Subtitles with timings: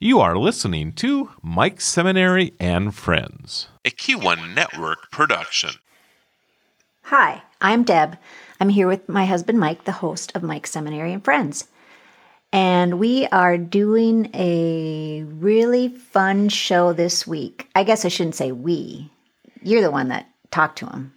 [0.00, 5.70] You are listening to Mike Seminary and Friends, a Q1 Network production.
[7.02, 8.16] Hi, I'm Deb.
[8.60, 11.66] I'm here with my husband Mike, the host of Mike Seminary and Friends.
[12.52, 17.68] And we are doing a really fun show this week.
[17.74, 19.10] I guess I shouldn't say we.
[19.64, 21.12] You're the one that talked to him.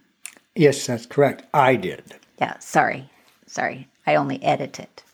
[0.56, 1.44] Yes, that's correct.
[1.54, 2.16] I did.
[2.40, 3.08] Yeah, sorry.
[3.46, 3.86] Sorry.
[4.08, 5.04] I only edit it.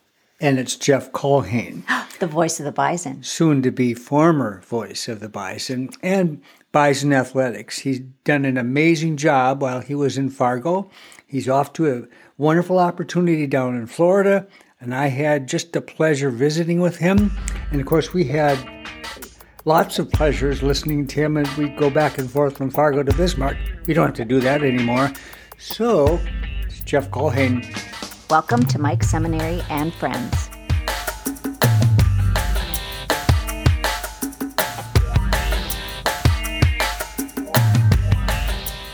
[0.41, 1.83] And it's Jeff Culhane.
[2.19, 3.23] The voice of the bison.
[3.23, 7.79] soon to be former voice of the Bison and Bison Athletics.
[7.79, 10.91] He's done an amazing job while he was in Fargo.
[11.29, 12.03] He's off to a
[12.37, 14.49] wonderful opportunity down in Florida,
[14.81, 17.31] and I had just the pleasure visiting with him.
[17.71, 18.59] And of course, we had
[19.65, 23.15] lots of pleasures listening to him, and we'd go back and forth from Fargo to
[23.15, 23.57] Bismarck.
[23.87, 25.13] We don't have to do that anymore.
[25.57, 26.19] So,
[26.67, 27.65] it's Jeff Culhane.
[28.31, 30.51] Welcome to Mike Seminary and Friends.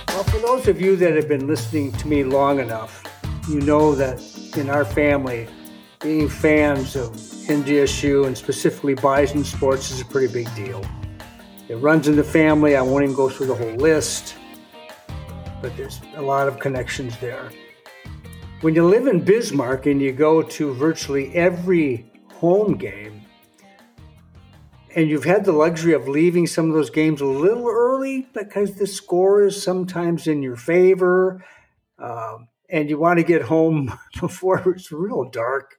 [0.06, 3.02] Well, for those of you that have been listening to me long enough,
[3.48, 4.22] you know that
[4.56, 5.48] in our family,
[6.00, 10.86] being fans of NDSU and specifically Bison sports is a pretty big deal.
[11.68, 12.76] It runs in the family.
[12.76, 14.36] I won't even go through the whole list,
[15.60, 17.50] but there's a lot of connections there.
[18.64, 23.20] When you live in Bismarck and you go to virtually every home game,
[24.96, 28.76] and you've had the luxury of leaving some of those games a little early because
[28.76, 31.44] the score is sometimes in your favor,
[31.98, 35.76] um, and you want to get home before it's real dark.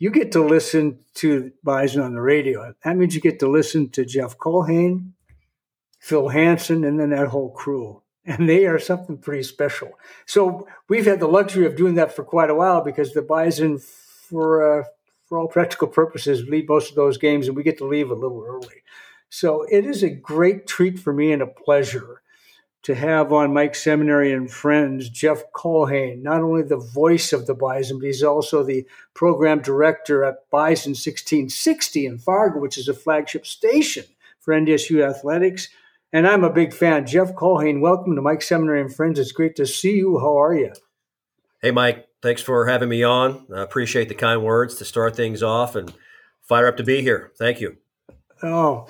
[0.00, 2.74] You get to listen to Bison on the radio.
[2.82, 5.12] That means you get to listen to Jeff Culhane,
[6.00, 8.02] Phil Hansen, and then that whole crew.
[8.26, 9.90] And they are something pretty special.
[10.24, 13.78] So we've had the luxury of doing that for quite a while because the Bison,
[13.78, 14.84] for uh,
[15.26, 18.14] for all practical purposes, lead most of those games, and we get to leave a
[18.14, 18.82] little early.
[19.28, 22.22] So it is a great treat for me and a pleasure
[22.84, 27.54] to have on Mike Seminary and Friends Jeff Culhane, not only the voice of the
[27.54, 32.94] Bison, but he's also the program director at Bison 1660 in Fargo, which is a
[32.94, 34.04] flagship station
[34.38, 35.68] for NDSU athletics.
[36.14, 37.06] And I'm a big fan.
[37.06, 39.18] Jeff Culhane, welcome to Mike Seminary and Friends.
[39.18, 40.20] It's great to see you.
[40.20, 40.72] How are you?
[41.60, 42.06] Hey, Mike.
[42.22, 43.48] Thanks for having me on.
[43.52, 45.92] I appreciate the kind words to start things off and
[46.40, 47.32] fire up to be here.
[47.36, 47.78] Thank you.
[48.44, 48.86] Oh,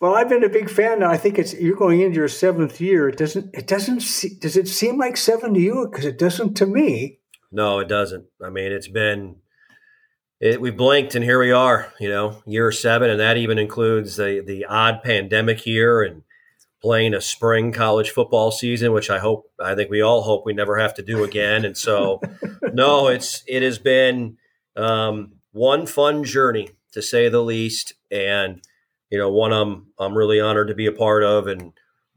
[0.00, 1.10] well, I've been a big fan now.
[1.10, 3.06] I think it's you're going into your seventh year.
[3.06, 3.54] It doesn't.
[3.54, 4.00] It doesn't.
[4.00, 5.86] See, does it seem like seven to you?
[5.90, 7.18] Because it doesn't to me.
[7.50, 8.24] No, it doesn't.
[8.42, 9.36] I mean, it's been
[10.40, 11.92] it, we blinked and here we are.
[12.00, 16.22] You know, year seven, and that even includes the the odd pandemic year and
[16.82, 20.52] playing a spring college football season, which I hope, I think we all hope we
[20.52, 21.64] never have to do again.
[21.64, 22.20] And so,
[22.72, 24.36] no, it's it has been
[24.76, 28.62] um, one fun journey to say the least, and
[29.10, 31.72] you know, one I'm I'm really honored to be a part of, and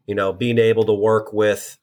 [0.08, 1.78] you know, being able to work with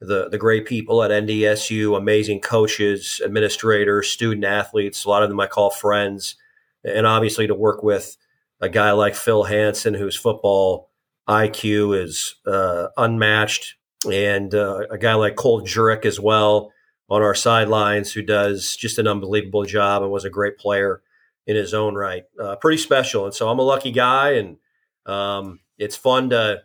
[0.00, 5.04] the the great people at NDSU, amazing coaches, administrators, student athletes.
[5.04, 6.34] A lot of them I call friends,
[6.82, 8.16] and obviously to work with
[8.60, 10.90] a guy like Phil Hansen, whose football
[11.28, 13.76] IQ is uh, unmatched,
[14.10, 16.70] and uh, a guy like Cole Jurek as well
[17.08, 21.02] on our sidelines, who does just an unbelievable job and was a great player
[21.46, 22.24] in his own right.
[22.40, 24.56] Uh, pretty special, and so I'm a lucky guy, and
[25.06, 26.62] um, it's fun to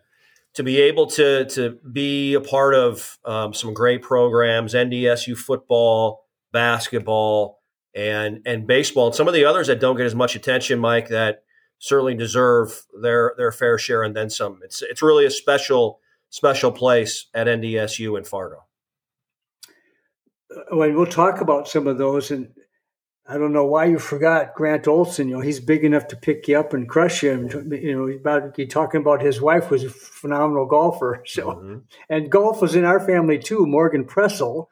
[0.53, 6.25] to be able to to be a part of um, some great programs, NDSU football,
[6.51, 7.59] basketball,
[7.95, 11.09] and and baseball, and some of the others that don't get as much attention, Mike.
[11.09, 11.43] That
[11.79, 14.59] certainly deserve their their fair share and then some.
[14.63, 18.65] It's it's really a special special place at NDSU in Fargo.
[20.71, 22.51] Well, we'll talk about some of those, and
[23.27, 25.29] I don't know why you forgot Grant Olson.
[25.29, 27.31] You know, he's big enough to pick you up and crush you.
[27.31, 31.23] And, you know, he's about you talking about his wife was a phenomenal golfer.
[31.27, 31.77] So, mm-hmm.
[32.09, 33.67] and golf was in our family too.
[33.67, 34.67] Morgan Pressel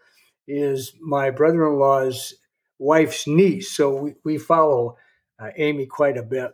[0.48, 2.34] is my brother-in-law's
[2.80, 4.98] wife's niece, so we, we follow
[5.40, 6.52] uh, Amy quite a bit.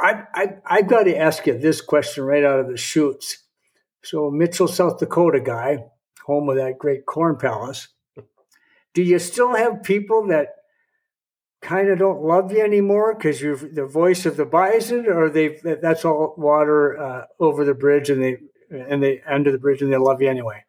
[0.00, 3.38] I, I, I've got to ask you this question right out of the chutes.
[4.02, 5.84] So, Mitchell, South Dakota guy,
[6.26, 7.88] home of that great corn palace.
[8.94, 10.48] Do you still have people that
[11.62, 15.58] kind of don't love you anymore because you're the voice of the bison, or they
[15.80, 18.38] that's all water uh, over the bridge and they
[18.70, 20.64] and they under the bridge and they love you anyway?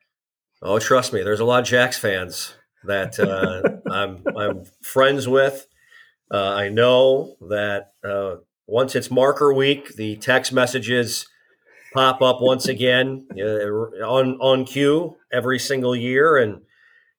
[0.62, 2.54] Oh, trust me, there's a lot of Jacks fans
[2.86, 5.68] that uh, I'm I'm friends with.
[6.32, 8.36] Uh, I know that uh,
[8.74, 11.28] once it's marker week, the text messages
[11.94, 13.68] pop up once again uh,
[14.04, 16.64] on on cue every single year, and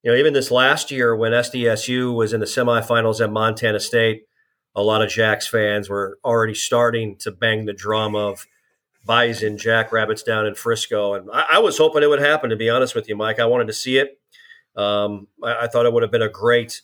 [0.02, 4.24] you know even this last year when SDSU was in the semifinals at Montana State,
[4.74, 8.48] a lot of Jacks fans were already starting to bang the drum of
[9.06, 12.50] Bison Jackrabbits down in Frisco, and I, I, was hoping it would happen.
[12.50, 14.18] To be honest with you, Mike, I wanted to see it.
[14.74, 16.82] Um, I, I, thought it would have been a great,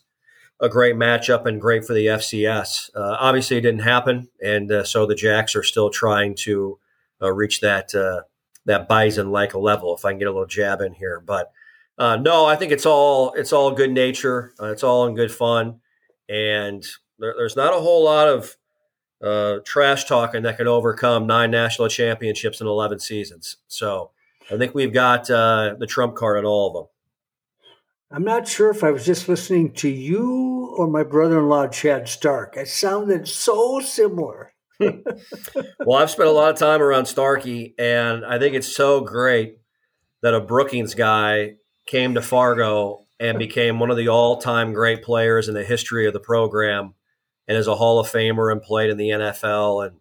[0.61, 2.91] a great matchup and great for the FCS.
[2.95, 6.79] Uh, obviously, it didn't happen, and uh, so the Jacks are still trying to
[7.23, 8.23] uh, reach that uh,
[8.67, 9.97] that Bison like level.
[9.97, 11.51] If I can get a little jab in here, but
[11.99, 14.53] uh, no, I think it's all it's all good nature.
[14.61, 15.81] Uh, it's all in good fun,
[16.29, 16.85] and
[17.19, 18.57] there, there's not a whole lot of
[19.65, 23.59] trash talking that can overcome nine national championships in 11 seasons.
[23.69, 24.12] So
[24.51, 26.87] I think we've got the trump card on all of them.
[28.12, 31.69] I'm not sure if I was just listening to you or my brother in law,
[31.69, 32.57] Chad Stark.
[32.57, 34.53] It sounded so similar.
[34.81, 39.59] well, I've spent a lot of time around Starkey, and I think it's so great
[40.23, 41.55] that a Brookings guy
[41.87, 46.07] came to Fargo and became one of the all time great players in the history
[46.07, 46.95] of the program
[47.47, 49.87] and is a Hall of Famer and played in the NFL.
[49.87, 49.97] And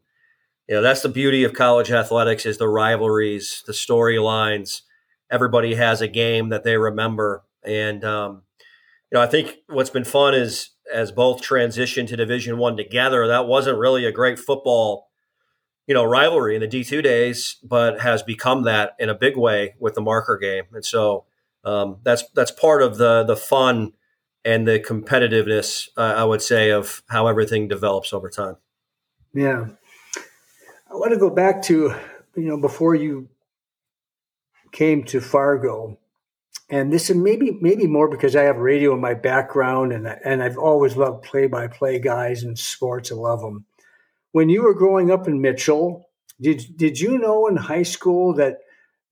[0.68, 4.82] you know that's the beauty of college athletics is the rivalries, the storylines.
[5.30, 8.44] Everybody has a game that they remember, and um,
[9.12, 13.28] you know I think what's been fun is as both transition to Division One together.
[13.28, 15.10] That wasn't really a great football,
[15.88, 19.38] you know, rivalry in the D two days, but has become that in a big
[19.38, 21.26] way with the marker game, and so
[21.64, 23.94] um, that's that's part of the the fun
[24.46, 28.56] and the competitiveness, uh, I would say, of how everything develops over time.
[29.34, 29.68] Yeah.
[30.90, 31.94] I want to go back to,
[32.36, 33.30] you know, before you
[34.72, 36.00] came to Fargo,
[36.70, 40.44] and this is maybe maybe more because I have radio in my background, and and
[40.44, 43.12] I've always loved play by play guys and sports.
[43.12, 43.66] I love them.
[44.32, 48.60] When you were growing up in Mitchell, did did you know in high school that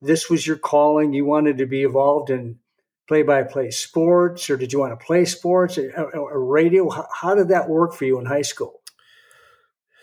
[0.02, 1.14] this was your calling?
[1.14, 2.60] You wanted to be involved in
[3.08, 6.90] play by play sports, or did you want to play sports or, or radio?
[6.90, 8.82] How, how, did that work for you in high school?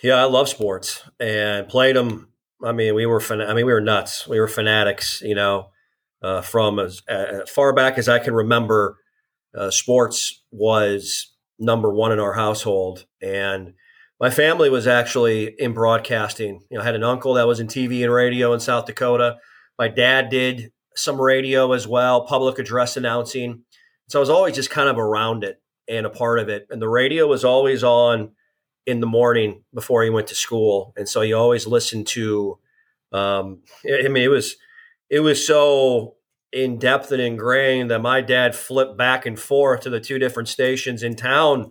[0.03, 2.29] Yeah, I love sports and played them.
[2.63, 4.27] I mean, we were fan- I mean, we were nuts.
[4.27, 5.23] We were fanatics.
[5.23, 5.71] You know,
[6.25, 7.03] uh, from as
[7.49, 8.97] far back as I can remember,
[9.55, 13.75] uh, sports was number one in our household, and
[14.19, 16.63] my family was actually in broadcasting.
[16.71, 19.37] You know, I had an uncle that was in TV and radio in South Dakota.
[19.79, 23.65] My dad did some radio as well, public address announcing.
[24.09, 26.67] So I was always just kind of around it and a part of it.
[26.71, 28.31] And the radio was always on
[28.87, 32.59] in the morning before he went to school, and so you always listened to.
[33.13, 34.57] Um, I mean, it was
[35.15, 36.17] it was so
[36.53, 40.49] in depth and ingrained that my dad flipped back and forth to the two different
[40.49, 41.71] stations in town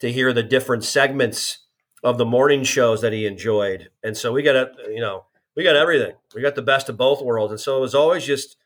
[0.00, 1.66] to hear the different segments
[2.02, 3.90] of the morning shows that he enjoyed.
[4.02, 6.14] And so we got a, you know, we got everything.
[6.34, 7.52] We got the best of both worlds.
[7.52, 8.56] And so it was always just,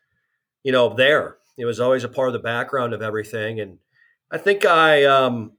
[0.63, 1.35] you know, there.
[1.57, 3.59] It was always a part of the background of everything.
[3.59, 3.79] And
[4.31, 5.51] I think I, um,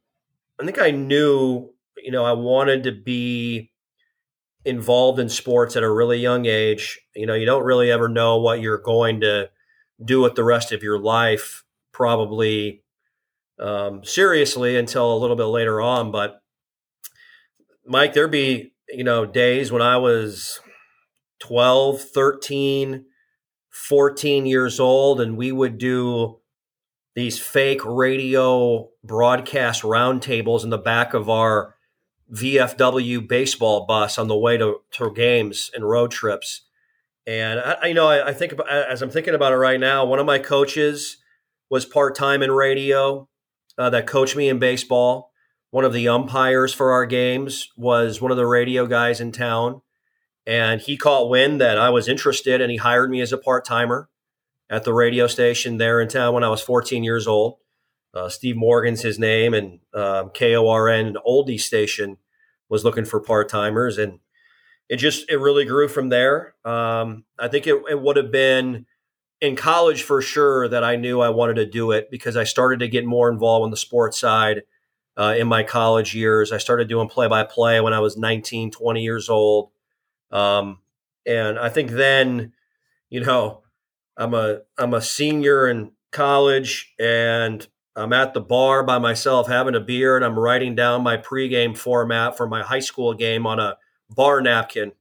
[0.59, 1.71] I think I knew,
[2.03, 3.73] you know, I wanted to be
[4.65, 7.01] involved in sports at a really young age.
[7.15, 9.51] You know, you don't really ever know what you're going to
[10.03, 12.83] do with the rest of your life, probably
[13.59, 16.11] um, seriously until a little bit later on.
[16.11, 16.43] But
[17.87, 20.61] Mike, there'd be, you know, days when I was
[21.41, 23.05] 12, 13,
[23.71, 26.39] 14 years old, and we would do
[27.15, 31.74] these fake radio broadcast roundtables in the back of our
[32.35, 36.63] VFW baseball bus on the way to, to games and road trips.
[37.27, 40.05] And I, you know, I, I think about, as I'm thinking about it right now,
[40.05, 41.19] one of my coaches
[41.71, 43.29] was part time in radio
[43.79, 45.33] uh, that coached me in baseball.
[45.71, 49.81] One of the umpires for our games was one of the radio guys in town.
[50.47, 53.65] And he caught wind that I was interested and he hired me as a part
[53.65, 54.09] timer
[54.69, 57.59] at the radio station there in town when I was 14 years old.
[58.13, 62.17] Uh, Steve Morgan's his name, and um, KORN, an oldie station,
[62.69, 63.99] was looking for part timers.
[63.99, 64.21] And
[64.89, 66.55] it just, it really grew from there.
[66.65, 68.87] Um, I think it, it would have been
[69.41, 72.81] in college for sure that I knew I wanted to do it because I started
[72.81, 74.63] to get more involved on the sports side
[75.17, 76.53] uh, in my college years.
[76.53, 79.71] I started doing play by play when I was 19, 20 years old.
[80.31, 80.79] Um,
[81.27, 82.53] and I think then,
[83.09, 83.63] you know,
[84.17, 89.75] I'm a I'm a senior in college and I'm at the bar by myself having
[89.75, 93.61] a beer and I'm writing down my pregame format for my high school game on
[93.61, 93.77] a
[94.11, 94.93] bar napkin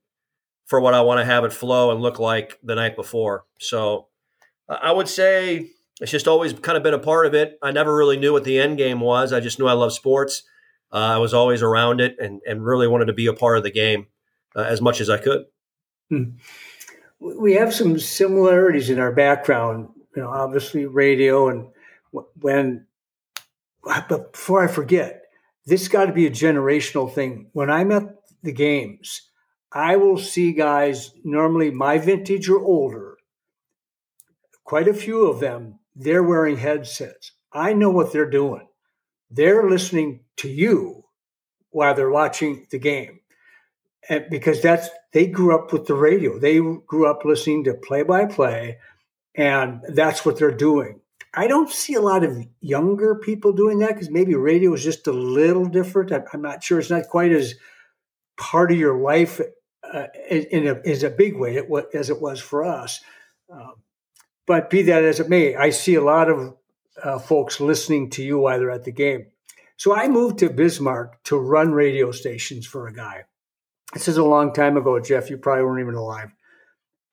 [0.65, 3.45] for what I want to have it flow and look like the night before.
[3.59, 4.07] So
[4.69, 7.57] I would say it's just always kind of been a part of it.
[7.61, 9.33] I never really knew what the end game was.
[9.33, 10.43] I just knew I love sports.
[10.91, 13.63] Uh, I was always around it and, and really wanted to be a part of
[13.63, 14.07] the game
[14.55, 15.45] uh, as much as I could.
[16.09, 16.23] Hmm.
[17.19, 19.89] We have some similarities in our background.
[20.15, 21.67] You know, obviously radio, and
[22.39, 22.87] when.
[23.83, 25.23] But before I forget,
[25.65, 27.49] this got to be a generational thing.
[27.51, 29.29] When I'm at the games,
[29.71, 33.17] I will see guys normally my vintage or older,
[34.63, 37.31] quite a few of them, they're wearing headsets.
[37.51, 38.67] I know what they're doing.
[39.29, 41.05] They're listening to you
[41.69, 43.19] while they're watching the game.
[44.09, 46.37] And because that's they grew up with the radio.
[46.37, 48.77] They grew up listening to play by play
[49.35, 50.99] and that's what they're doing.
[51.33, 55.07] I don't see a lot of younger people doing that because maybe radio is just
[55.07, 56.11] a little different.
[56.31, 56.79] I'm not sure.
[56.79, 57.55] It's not quite as
[58.37, 59.41] part of your life
[59.91, 61.61] uh, in, a, in a big way
[61.93, 63.01] as it was for us.
[63.49, 63.73] Um,
[64.45, 66.55] but be that as it may, I see a lot of
[67.01, 69.27] uh, folks listening to you while they're at the game.
[69.77, 73.23] So I moved to Bismarck to run radio stations for a guy.
[73.93, 75.29] This is a long time ago, Jeff.
[75.29, 76.31] You probably weren't even alive.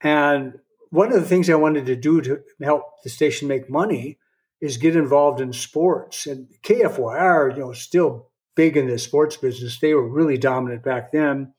[0.03, 0.59] And
[0.91, 4.19] one of the things I wanted to do to help the station make money
[4.61, 6.27] is get involved in sports.
[6.27, 9.79] And KFYR, you know, still big in the sports business.
[9.79, 11.55] They were really dominant back then.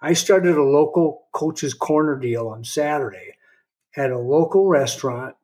[0.00, 3.36] I started a local coach's corner deal on Saturday
[3.96, 5.36] at a local restaurant,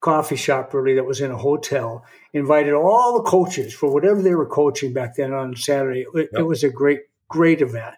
[0.00, 2.04] coffee shop really that was in a hotel.
[2.34, 6.04] Invited all the coaches for whatever they were coaching back then on Saturday.
[6.14, 6.40] It, yep.
[6.40, 7.94] it was a great, great event.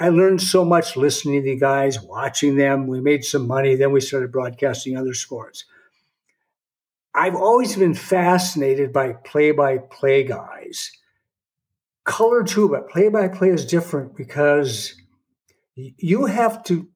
[0.00, 2.86] I learned so much listening to the guys, watching them.
[2.86, 3.74] We made some money.
[3.74, 5.64] Then we started broadcasting other sports.
[7.14, 10.92] I've always been fascinated by play by play guys.
[12.04, 14.94] Color too, but play by play is different because
[15.74, 16.88] you have to,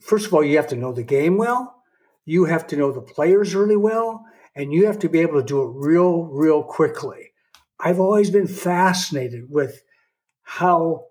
[0.00, 1.82] first of all, you have to know the game well.
[2.24, 4.24] You have to know the players really well.
[4.54, 7.32] And you have to be able to do it real, real quickly.
[7.80, 9.82] I've always been fascinated with
[10.42, 11.06] how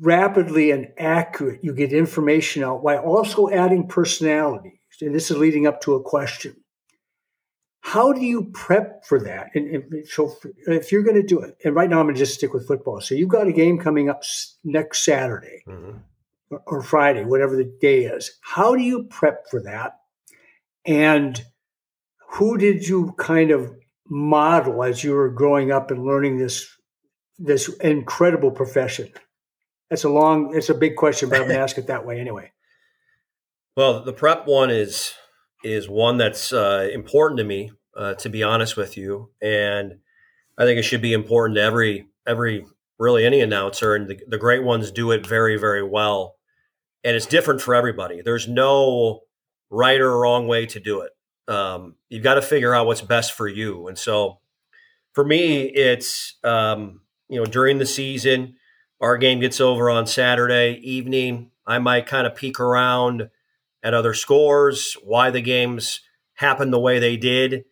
[0.00, 4.80] rapidly and accurate you get information out while also adding personality.
[5.00, 6.56] And this is leading up to a question.
[7.80, 9.48] How do you prep for that?
[9.54, 12.18] And, and so, if you're going to do it, and right now I'm going to
[12.18, 13.00] just stick with football.
[13.00, 14.22] So you've got a game coming up
[14.62, 15.98] next Saturday mm-hmm.
[16.50, 18.38] or, or Friday, whatever the day is.
[18.40, 19.98] How do you prep for that?
[20.84, 21.44] And
[22.30, 23.74] who did you kind of
[24.08, 26.68] model as you were growing up and learning this
[27.38, 29.10] this incredible profession?
[29.92, 32.18] That's a long, it's a big question, but I'm going to ask it that way
[32.18, 32.50] anyway.
[33.76, 35.12] Well, the prep one is
[35.62, 39.98] is one that's uh, important to me, uh, to be honest with you, and
[40.56, 42.64] I think it should be important to every every
[42.98, 46.36] really any announcer, and the, the great ones do it very very well,
[47.04, 48.22] and it's different for everybody.
[48.22, 49.20] There's no
[49.68, 51.12] right or wrong way to do it.
[51.52, 54.40] Um, you've got to figure out what's best for you, and so
[55.12, 58.54] for me, it's um, you know during the season
[59.02, 61.50] our game gets over on Saturday evening.
[61.66, 63.28] I might kind of peek around
[63.82, 66.00] at other scores, why the games
[66.34, 67.64] happened the way they did.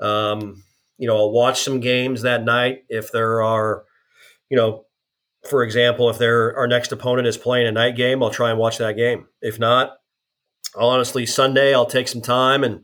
[0.00, 0.64] Um,
[0.96, 3.84] you know, I'll watch some games that night if there are,
[4.48, 4.86] you know,
[5.48, 8.58] for example, if there our next opponent is playing a night game, I'll try and
[8.58, 9.26] watch that game.
[9.42, 9.92] If not,
[10.76, 12.82] I'll honestly Sunday I'll take some time and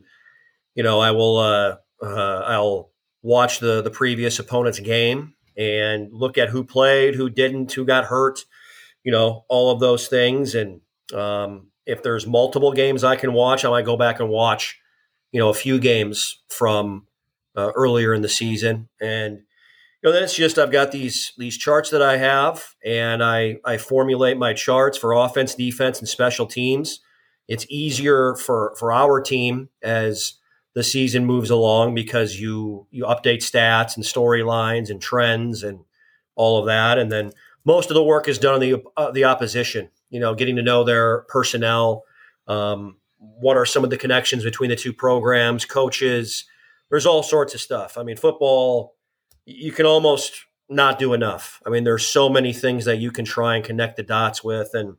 [0.73, 6.37] you know I will uh, uh, I'll watch the the previous opponent's game and look
[6.37, 8.45] at who played, who didn't, who got hurt,
[9.03, 10.55] you know, all of those things.
[10.55, 10.81] And
[11.13, 14.79] um, if there's multiple games I can watch, I might go back and watch,
[15.31, 17.07] you know, a few games from
[17.55, 18.89] uh, earlier in the season.
[18.99, 23.23] And you know, then it's just I've got these these charts that I have, and
[23.23, 26.99] I I formulate my charts for offense, defense, and special teams.
[27.47, 30.33] It's easier for for our team as
[30.75, 35.79] the season moves along because you you update stats and storylines and trends and
[36.35, 37.31] all of that, and then
[37.63, 39.89] most of the work is done on the uh, the opposition.
[40.09, 42.03] You know, getting to know their personnel.
[42.47, 46.45] Um, what are some of the connections between the two programs, coaches?
[46.89, 47.97] There's all sorts of stuff.
[47.97, 48.95] I mean, football,
[49.45, 51.61] you can almost not do enough.
[51.65, 54.71] I mean, there's so many things that you can try and connect the dots with,
[54.73, 54.97] and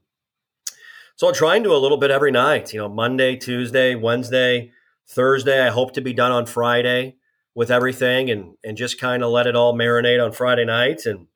[1.16, 2.73] so I'll try and do a little bit every night.
[2.73, 4.73] You know, Monday, Tuesday, Wednesday
[5.09, 5.65] Thursday.
[5.65, 7.17] I hope to be done on Friday
[7.55, 11.27] with everything and and just kind of let it all marinate on Friday night and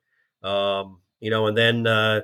[0.43, 2.21] um, you know and then uh,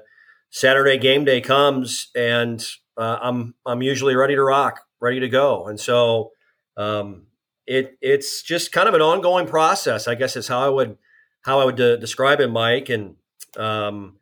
[0.50, 2.66] Saturday game day comes and
[2.98, 6.32] uh, I'm I'm usually ready to rock, ready to go, and so
[6.75, 7.27] um,
[7.66, 10.08] it it's just kind of an ongoing process.
[10.08, 10.98] I guess is how I would
[11.42, 12.89] how I would de- describe it, Mike.
[12.89, 13.16] And
[13.58, 14.18] um,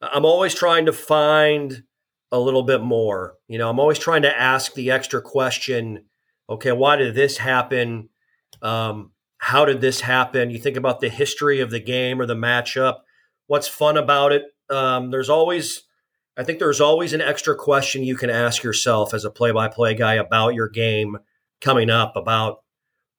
[0.00, 1.82] I'm always trying to find
[2.32, 3.34] a little bit more.
[3.48, 6.04] You know, I'm always trying to ask the extra question
[6.50, 8.08] okay, why did this happen?
[8.60, 10.50] Um, how did this happen?
[10.50, 12.98] You think about the history of the game or the matchup.
[13.46, 14.42] What's fun about it?
[14.68, 15.84] Um, there's always,
[16.36, 20.14] I think there's always an extra question you can ask yourself as a play-by-play guy
[20.14, 21.18] about your game
[21.60, 22.16] coming up.
[22.16, 22.58] About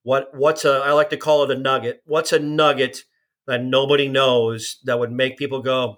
[0.04, 2.02] what what's a I like to call it a nugget.
[2.06, 3.04] What's a nugget
[3.48, 5.98] that nobody knows that would make people go,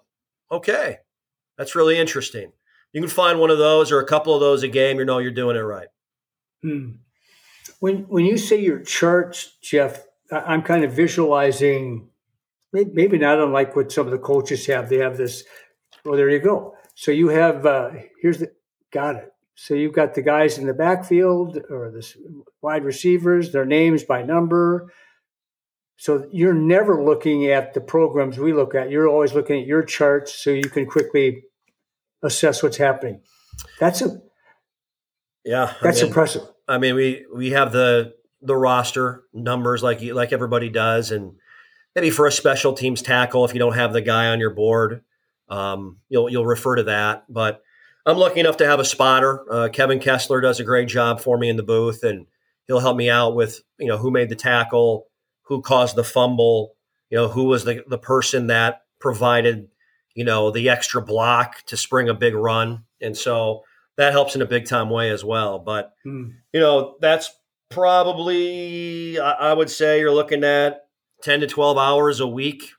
[0.52, 0.98] okay,
[1.58, 2.54] that's really interesting.
[2.94, 5.00] You can find one of those or a couple of those a game.
[5.00, 5.88] You know you're doing it right.
[6.62, 6.92] Hmm.
[7.84, 12.08] When when you say your charts, Jeff, I'm kind of visualizing
[12.72, 14.88] maybe not unlike what some of the coaches have.
[14.88, 15.44] They have this.
[16.06, 16.78] Well, there you go.
[16.96, 17.90] So you have uh,
[18.22, 18.54] here's the
[18.94, 19.34] got it.
[19.56, 22.08] So you've got the guys in the backfield or the
[22.62, 24.94] wide receivers, their names by number.
[25.98, 28.92] So you're never looking at the programs we look at.
[28.92, 31.44] You're always looking at your charts so you can quickly
[32.24, 33.24] assess what's happening.
[33.78, 34.22] That's a
[35.44, 36.44] yeah, that's I mean, impressive.
[36.68, 41.36] I mean, we we have the the roster numbers like like everybody does, and
[41.96, 45.04] maybe for a special teams tackle, if you don't have the guy on your board,
[45.50, 47.26] um, you'll you'll refer to that.
[47.30, 47.62] But
[48.06, 49.46] I'm lucky enough to have a spotter.
[49.50, 52.28] Uh, Kevin Kessler does a great job for me in the booth, and
[52.68, 55.08] he'll help me out with you know who made the tackle,
[55.44, 56.76] who caused the fumble,
[57.10, 59.68] you know who was the the person that provided
[60.16, 63.64] you know the extra block to spring a big run, and so
[63.98, 65.60] that helps in a big time way as well.
[65.60, 66.30] But hmm.
[66.52, 67.32] you know that's
[67.70, 70.86] probably I, I would say you're looking at
[71.22, 72.72] ten to twelve hours a week,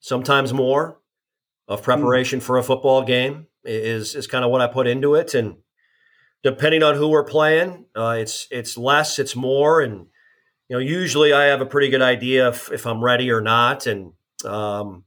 [0.00, 0.98] sometimes more,
[1.68, 1.84] of hmm.
[1.84, 5.56] preparation for a football game is is kind of what I put into it, and
[6.42, 10.06] depending on who we're playing, uh, it's it's less, it's more, and
[10.68, 13.86] you know usually I have a pretty good idea if, if I'm ready or not,
[13.86, 14.12] and
[14.44, 15.04] um,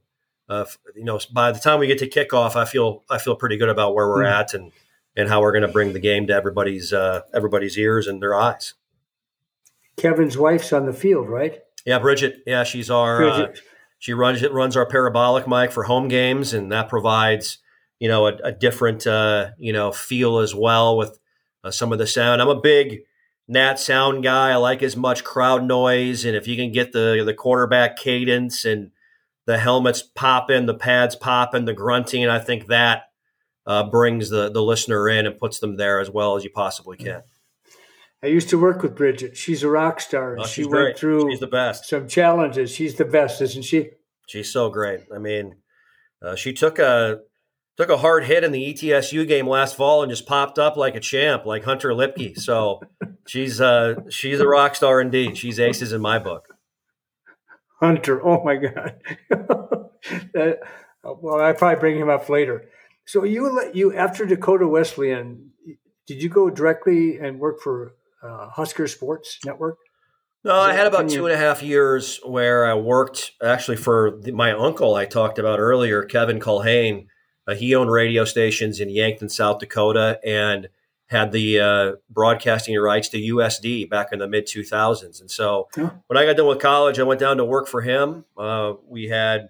[0.48, 3.56] uh, you know by the time we get to kickoff, I feel I feel pretty
[3.56, 4.32] good about where we're mm.
[4.32, 4.72] at and
[5.16, 8.34] and how we're going to bring the game to everybody's uh, everybody's ears and their
[8.34, 8.74] eyes.
[9.96, 11.60] Kevin's wife's on the field, right?
[11.84, 12.42] Yeah, Bridget.
[12.46, 13.24] Yeah, she's our.
[13.24, 13.46] Uh,
[13.98, 17.58] she runs runs our parabolic mic for home games, and that provides
[17.98, 21.18] you know, a, a different, uh, you know, feel as well with
[21.64, 22.40] uh, some of the sound.
[22.40, 23.00] I'm a big
[23.48, 24.50] Nat sound guy.
[24.50, 28.64] I like as much crowd noise, and if you can get the the quarterback cadence
[28.64, 28.90] and
[29.46, 33.07] the helmets popping, the pads popping, the grunting, I think that
[33.68, 36.96] uh, brings the the listener in and puts them there as well as you possibly
[36.96, 37.22] can.
[38.22, 39.36] I used to work with Bridget.
[39.36, 40.38] She's a rock star.
[40.40, 40.98] Oh, she went great.
[40.98, 41.88] through she's the best.
[41.88, 42.70] some challenges.
[42.72, 43.90] She's the best, isn't she?
[44.26, 45.00] She's so great.
[45.14, 45.56] I mean,
[46.20, 47.20] uh, she took a
[47.76, 50.96] took a hard hit in the ETSU game last fall and just popped up like
[50.96, 52.38] a champ, like Hunter Luepke.
[52.38, 52.80] So
[53.28, 55.36] she's uh, she's a rock star indeed.
[55.36, 56.48] She's aces in my book.
[57.80, 59.00] Hunter, oh my god.
[60.32, 60.58] that,
[61.04, 62.68] well, I probably bring him up later.
[63.08, 65.50] So you you after Dakota Wesleyan,
[66.06, 69.78] did you go directly and work for uh, Husker Sports Network?
[70.44, 74.30] No, I had about two and a half years where I worked actually for the,
[74.32, 77.06] my uncle I talked about earlier, Kevin Culhane
[77.48, 80.68] uh, he owned radio stations in Yankton, South Dakota, and
[81.06, 85.18] had the uh, broadcasting rights to USD back in the mid 2000s.
[85.22, 85.90] And so yeah.
[86.08, 88.26] when I got done with college, I went down to work for him.
[88.36, 89.48] Uh, we had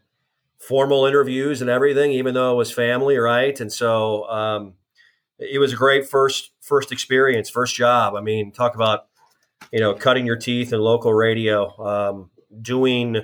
[0.59, 3.59] formal interviews and everything, even though it was family, right?
[3.61, 4.75] And so um,
[5.39, 8.15] it was a great first first experience, first job.
[8.15, 9.07] I mean, talk about
[9.73, 13.23] you know cutting your teeth in local radio, um, doing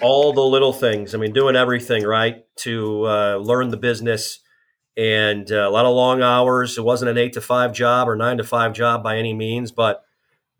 [0.00, 1.14] all the little things.
[1.14, 4.40] I mean, doing everything right to uh, learn the business
[4.96, 6.78] and uh, a lot of long hours.
[6.78, 9.72] It wasn't an eight to five job or nine to five job by any means,
[9.72, 10.02] but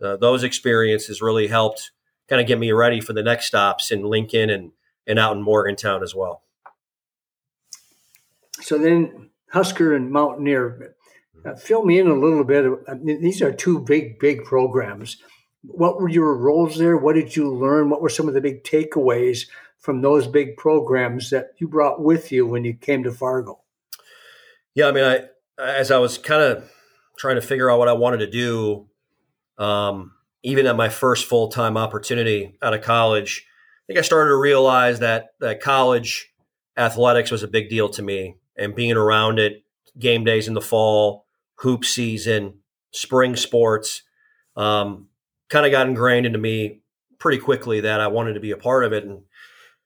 [0.03, 1.91] uh, those experiences really helped
[2.29, 4.73] kind of get me ready for the next stops in Lincoln and,
[5.07, 6.43] and out in Morgantown as well.
[8.61, 10.97] So then Husker and Mountaineer,
[11.45, 12.67] uh, fill me in a little bit.
[12.89, 15.19] I mean, these are two big, big programs
[15.67, 16.97] what were your roles there?
[16.97, 17.91] What did you learn?
[17.91, 19.47] What were some of the big takeaways
[19.79, 23.61] from those big programs that you brought with you when you came to Fargo?
[24.75, 25.21] Yeah, I mean, I
[25.59, 26.71] as I was kind of
[27.19, 28.89] trying to figure out what I wanted to do,
[29.59, 33.47] um, even at my first full time opportunity out of college,
[33.87, 36.33] think I started to realize that that college
[36.77, 39.63] athletics was a big deal to me, and being around it,
[39.99, 42.61] game days in the fall, hoop season,
[42.93, 44.03] spring sports.
[44.57, 45.09] Um,
[45.49, 46.81] kind of got ingrained into me
[47.19, 49.05] pretty quickly that I wanted to be a part of it.
[49.05, 49.23] And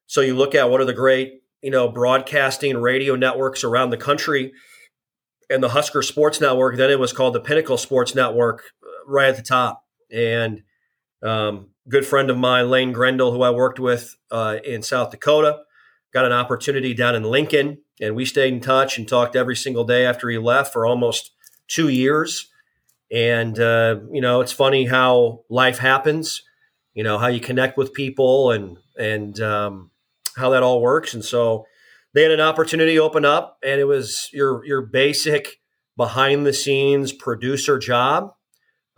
[0.06, 3.96] so you look at what are the great, you know, broadcasting radio networks around the
[3.96, 4.52] country
[5.48, 6.76] and the Husker Sports Network.
[6.76, 9.84] Then it was called the Pinnacle Sports Network uh, right at the top.
[10.10, 10.62] And
[11.22, 15.58] um, good friend of mine, Lane Grindle, who I worked with uh, in South Dakota,
[16.12, 17.78] got an opportunity down in Lincoln.
[18.00, 21.32] And we stayed in touch and talked every single day after he left for almost
[21.68, 22.48] two years.
[23.12, 26.42] And, uh, you know, it's funny how life happens,
[26.94, 29.90] you know, how you connect with people and, and um,
[30.36, 31.12] how that all works.
[31.12, 31.66] And so
[32.14, 35.60] they had an opportunity open up and it was your, your basic
[35.96, 38.32] behind the scenes producer job.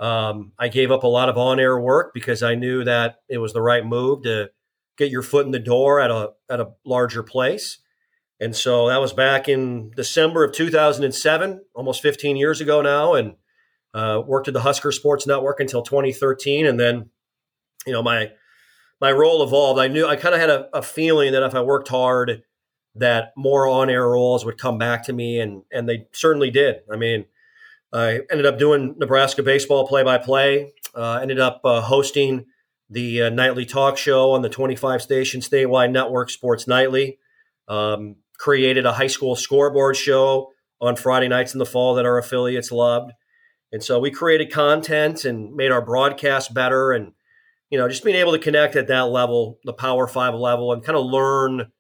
[0.03, 3.39] Um, I gave up a lot of on air work because I knew that it
[3.39, 4.51] was the right move to
[4.99, 7.79] get your foot in the door at a at a larger place.
[8.41, 13.37] And so that was back in December of 2007, almost 15 years ago now, and
[13.95, 16.67] uh, worked at the Husker Sports Network until 2013.
[16.67, 17.11] And then,
[17.87, 18.33] you know, my
[19.01, 19.79] my role evolved.
[19.79, 22.43] I knew I kind of had a, a, feeling that if I worked hard,
[22.97, 26.81] that more on air roles would come back to me, and and they certainly did.
[26.93, 27.27] I mean,
[27.93, 30.73] I ended up doing Nebraska baseball play by play.
[30.97, 32.47] Ended up uh, hosting
[32.89, 37.19] the uh, nightly talk show on the 25 station statewide network, Sports Nightly.
[37.69, 40.51] Um, created a high school scoreboard show
[40.81, 43.13] on Friday nights in the fall that our affiliates loved.
[43.71, 47.13] And so we created content and made our broadcast better and
[47.73, 50.85] you know, just being able to connect at that level, the Power 5 level and
[50.85, 51.73] kind of learn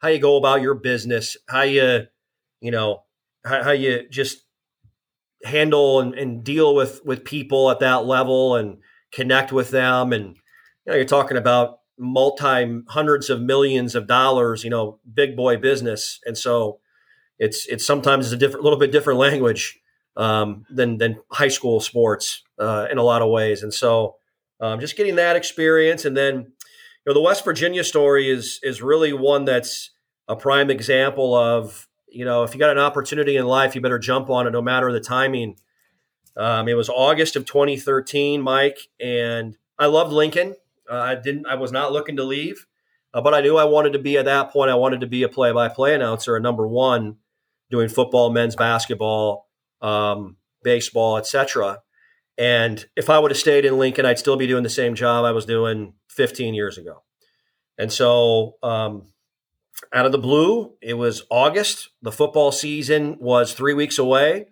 [0.00, 2.06] how you go about your business, how you,
[2.60, 3.04] you know,
[3.44, 4.38] how, how you just
[5.44, 8.78] handle and, and, deal with with people at that level and
[9.12, 10.36] connect with them and
[10.84, 15.56] you know, you're talking about multi hundreds of millions of dollars, you know, big boy
[15.56, 16.18] business.
[16.24, 16.80] And so
[17.38, 19.78] it's it's sometimes it's a different little bit different language
[20.16, 23.62] um, than than high school sports uh, in a lot of ways.
[23.62, 24.16] And so,
[24.60, 28.82] um, just getting that experience, and then you know the West Virginia story is is
[28.82, 29.90] really one that's
[30.28, 33.98] a prime example of you know if you got an opportunity in life, you better
[33.98, 35.56] jump on it, no matter the timing.
[36.36, 40.54] Um, it was August of 2013, Mike, and I loved Lincoln.
[40.90, 41.46] Uh, I didn't.
[41.46, 42.66] I was not looking to leave,
[43.12, 44.70] uh, but I knew I wanted to be at that point.
[44.70, 47.16] I wanted to be a play-by-play announcer, a number one,
[47.70, 49.48] doing football, men's basketball,
[49.80, 51.80] um, baseball, etc.
[52.38, 55.24] And if I would have stayed in Lincoln, I'd still be doing the same job
[55.24, 57.02] I was doing 15 years ago.
[57.76, 59.12] And so, um,
[59.92, 61.90] out of the blue, it was August.
[62.02, 64.46] The football season was three weeks away.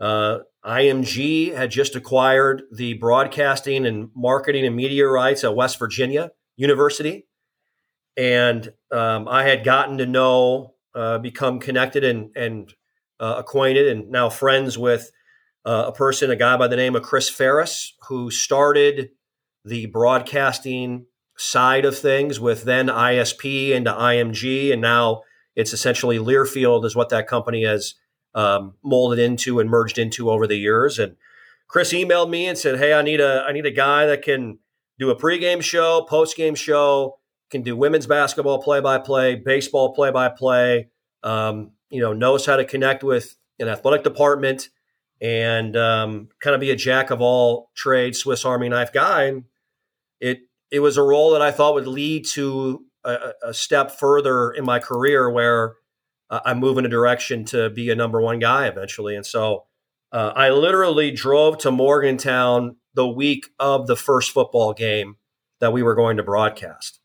[0.00, 6.30] Uh, IMG had just acquired the broadcasting and marketing and media rights at West Virginia
[6.56, 7.26] University.
[8.16, 12.72] And um, I had gotten to know, uh, become connected and, and
[13.20, 15.10] uh, acquainted and now friends with
[15.64, 19.10] uh, a person, a guy by the name of Chris Ferris, who started
[19.64, 21.06] the broadcasting
[21.38, 25.22] side of things with then ISP into IMG, and now
[25.54, 27.94] it's essentially Learfield is what that company has
[28.34, 30.98] um, molded into and merged into over the years.
[30.98, 31.16] And
[31.68, 34.58] Chris emailed me and said, "Hey, I need a I need a guy that can
[34.98, 37.18] do a pregame show, postgame show,
[37.50, 40.88] can do women's basketball play by play, baseball play by play,
[41.24, 44.68] you know, knows how to connect with an athletic department."
[45.20, 49.24] and um, kind of be a jack of all trades, Swiss Army knife guy.
[49.24, 49.44] And
[50.20, 54.50] it it was a role that I thought would lead to a, a step further
[54.50, 55.76] in my career where
[56.30, 59.16] uh, I move in a direction to be a number one guy eventually.
[59.16, 59.64] And so
[60.12, 65.16] uh, I literally drove to Morgantown the week of the first football game
[65.60, 67.00] that we were going to broadcast.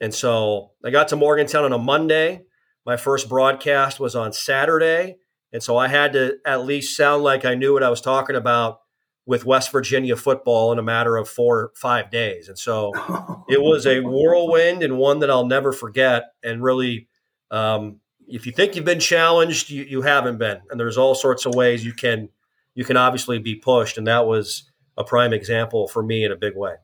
[0.00, 2.42] And so I got to Morgantown on a Monday.
[2.84, 5.16] My first broadcast was on Saturday.
[5.52, 8.36] And so I had to at least sound like I knew what I was talking
[8.36, 8.80] about
[9.24, 12.48] with West Virginia football in a matter of four or five days.
[12.48, 12.92] And so
[13.48, 16.32] it was a whirlwind and one that I'll never forget.
[16.42, 17.08] And really,
[17.50, 20.60] um, if you think you've been challenged, you, you haven't been.
[20.70, 22.28] And there's all sorts of ways you can
[22.74, 23.98] you can obviously be pushed.
[23.98, 26.74] And that was a prime example for me in a big way.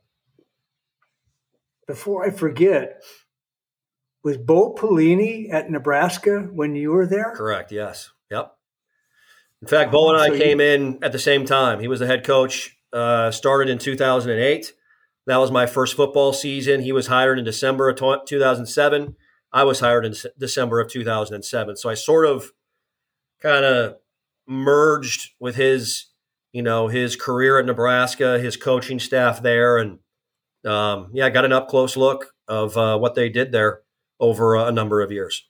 [1.87, 3.03] Before I forget,
[4.23, 7.33] was Bo Pelini at Nebraska when you were there?
[7.35, 7.73] Correct.
[7.73, 8.11] Yes.
[9.63, 11.81] In fact, Bo and I so came you- in at the same time.
[11.81, 14.73] He was the head coach, uh, started in 2008.
[15.27, 16.81] That was my first football season.
[16.81, 19.17] He was hired in December of 2007.
[19.53, 21.77] I was hired in December of 2007.
[21.77, 22.53] So I sort of
[23.43, 23.97] kind of
[24.47, 26.07] merged with his,
[26.53, 29.77] you know, his career at Nebraska, his coaching staff there.
[29.77, 29.99] And
[30.65, 33.83] um, yeah, I got an up close look of uh, what they did there
[34.19, 35.47] over a number of years.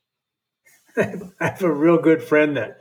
[0.96, 2.80] I have a real good friend that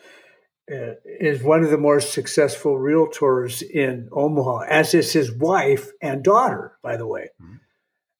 [0.67, 6.77] is one of the more successful realtors in Omaha, as is his wife and daughter,
[6.81, 7.29] by the way.
[7.41, 7.55] Mm-hmm.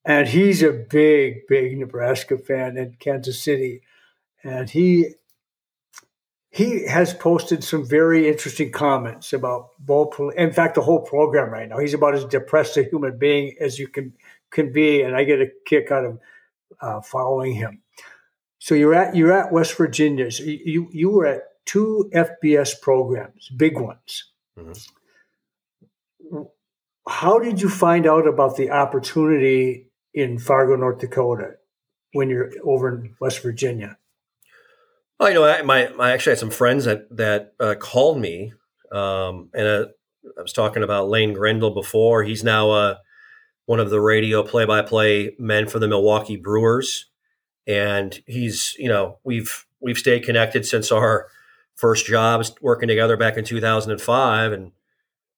[0.04, 3.82] And he's a big, big Nebraska fan in Kansas City.
[4.42, 5.14] And he
[6.50, 10.10] he has posted some very interesting comments about Bo.
[10.36, 11.78] In fact, the whole program right now.
[11.78, 14.14] He's about as depressed a human being as you can
[14.50, 16.18] can be, and I get a kick out of
[16.80, 17.82] uh, following him.
[18.58, 20.30] So you're at you're at West Virginia.
[20.30, 24.32] So you you were at two FBS programs, big ones.
[24.58, 26.42] Mm-hmm.
[27.06, 31.56] How did you find out about the opportunity in Fargo, North Dakota,
[32.12, 33.98] when you're over in West Virginia?
[35.20, 38.52] Well, you know, I, my, I actually had some friends that that uh, called me,
[38.92, 39.86] um, and uh,
[40.38, 42.24] I was talking about Lane Grindle before.
[42.24, 42.98] He's now a,
[43.66, 47.06] one of the radio play-by-play men for the Milwaukee Brewers,
[47.66, 51.28] and he's you know we've we've stayed connected since our
[51.78, 54.72] first jobs working together back in 2005, and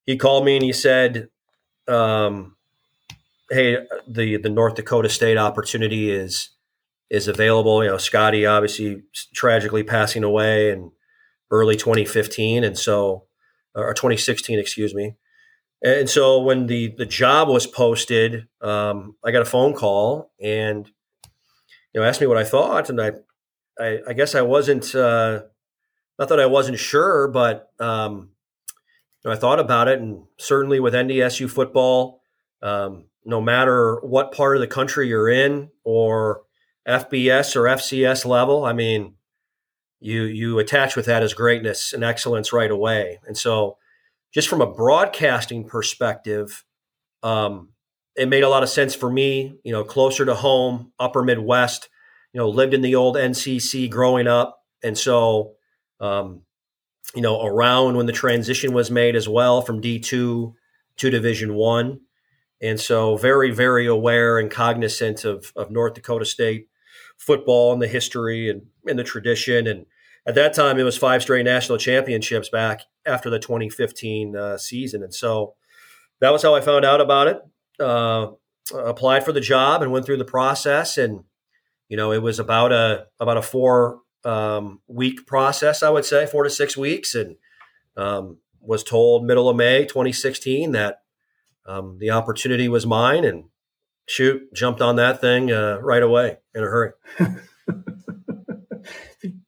[0.07, 1.29] he called me and he said,
[1.87, 2.57] um,
[3.51, 6.51] "Hey, the the North Dakota State opportunity is."
[7.11, 7.83] is available.
[7.83, 9.03] You know, Scotty obviously
[9.35, 10.93] tragically passing away in
[11.51, 13.25] early 2015, and so
[13.75, 15.17] or 2016, excuse me.
[15.83, 20.87] And so when the the job was posted, um, I got a phone call and
[21.93, 23.13] you know asked me what I thought, and I
[23.79, 25.43] I, I guess I wasn't uh,
[26.21, 28.29] not that I wasn't sure, but um,
[29.25, 32.21] I thought about it, and certainly with NDSU football,
[32.63, 36.43] um, no matter what part of the country you're in or
[36.87, 39.15] FBS or FCS level, I mean,
[39.99, 43.19] you you attach with that as greatness and excellence right away.
[43.27, 43.79] And so,
[44.33, 46.65] just from a broadcasting perspective,
[47.23, 47.71] um,
[48.15, 49.59] it made a lot of sense for me.
[49.65, 51.89] You know, closer to home, Upper Midwest.
[52.35, 55.55] You know, lived in the old NCC growing up, and so
[56.01, 56.43] um,
[57.15, 60.55] you know around when the transition was made as well from D two
[60.97, 62.01] to Division one.
[62.63, 66.69] And so, very, very aware and cognizant of, of North Dakota State
[67.17, 69.67] football and the history and, and the tradition.
[69.67, 69.87] And
[70.27, 75.03] at that time, it was five straight national championships back after the 2015 uh, season.
[75.03, 75.55] And so
[76.21, 77.41] that was how I found out about it.
[77.79, 78.33] Uh,
[78.75, 80.99] applied for the job and went through the process.
[80.99, 81.25] And
[81.89, 86.27] you know, it was about a about a four um, week process, I would say,
[86.27, 87.37] four to six weeks, and
[87.97, 91.03] um, was told middle of May 2016 that
[91.67, 93.45] um, the opportunity was mine, and
[94.07, 96.93] shoot, jumped on that thing uh, right away in a hurry.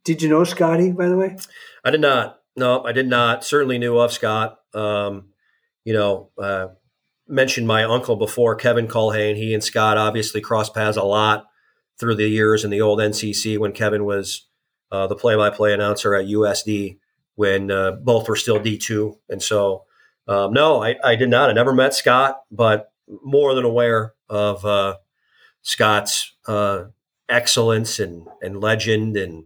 [0.05, 1.37] did you know Scotty, by the way?
[1.85, 2.41] I did not.
[2.57, 3.45] No, I did not.
[3.45, 4.59] Certainly knew of Scott.
[4.75, 5.31] Um,
[5.85, 6.69] you know, uh,
[7.27, 9.37] mentioned my uncle before, Kevin Culhane.
[9.37, 11.47] He and Scott obviously crossed paths a lot
[11.99, 14.47] through the years in the old NCC when Kevin was
[14.93, 16.99] uh, the play-by-play announcer at USD
[17.35, 19.17] when uh, both were still D2.
[19.31, 19.85] And so,
[20.29, 21.49] um, no, I, I, did not.
[21.49, 22.93] I never met Scott, but
[23.25, 24.97] more than aware of uh,
[25.63, 26.85] Scott's uh,
[27.29, 29.45] excellence and, and legend, and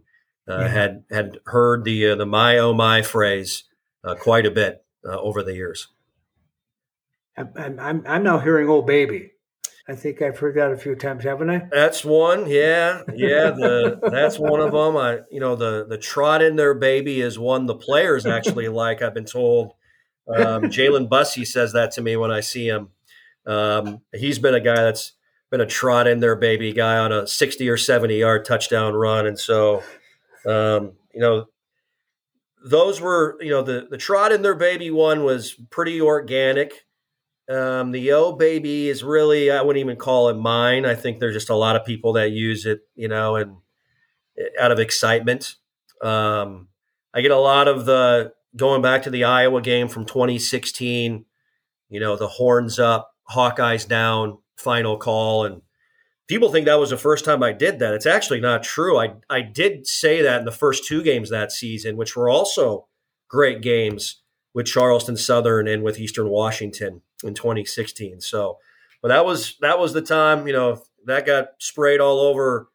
[0.49, 0.67] uh, yeah.
[0.67, 3.63] had had heard the uh, the my oh my phrase
[4.03, 5.87] uh, quite a bit uh, over the years.
[7.37, 9.31] I'm, I'm I'm now hearing "old baby."
[9.89, 11.67] I think I've heard that a few times, haven't I?
[11.71, 12.49] That's one.
[12.49, 13.51] Yeah, yeah.
[13.51, 14.97] The, that's one of them.
[14.97, 19.01] I, you know, the the trot in their baby is one the players actually like.
[19.01, 19.73] I've been told.
[20.27, 22.89] Um, Jalen Bussey says that to me when I see him.
[23.45, 25.13] Um, he's been a guy that's
[25.49, 29.25] been a trot in there baby guy on a 60 or 70 yard touchdown run.
[29.25, 29.81] And so,
[30.45, 31.45] um, you know,
[32.65, 36.85] those were, you know, the, the trot in their baby one was pretty organic.
[37.49, 40.85] Um, the O baby is really, I wouldn't even call it mine.
[40.85, 43.57] I think there's just a lot of people that use it, you know, and
[44.37, 45.55] eh, out of excitement.
[46.01, 46.67] Um,
[47.13, 51.25] I get a lot of the going back to the Iowa game from 2016,
[51.89, 55.45] you know, the horns up, Hawkeyes down, final call.
[55.45, 55.61] And
[56.27, 57.93] people think that was the first time I did that.
[57.93, 58.99] It's actually not true.
[58.99, 62.87] I, I did say that in the first two games that season, which were also
[63.29, 64.21] great games
[64.57, 68.21] with Charleston Southern and with Eastern Washington in 2016.
[68.21, 68.57] So,
[69.03, 72.67] but that was that was the time, you know, that got sprayed all over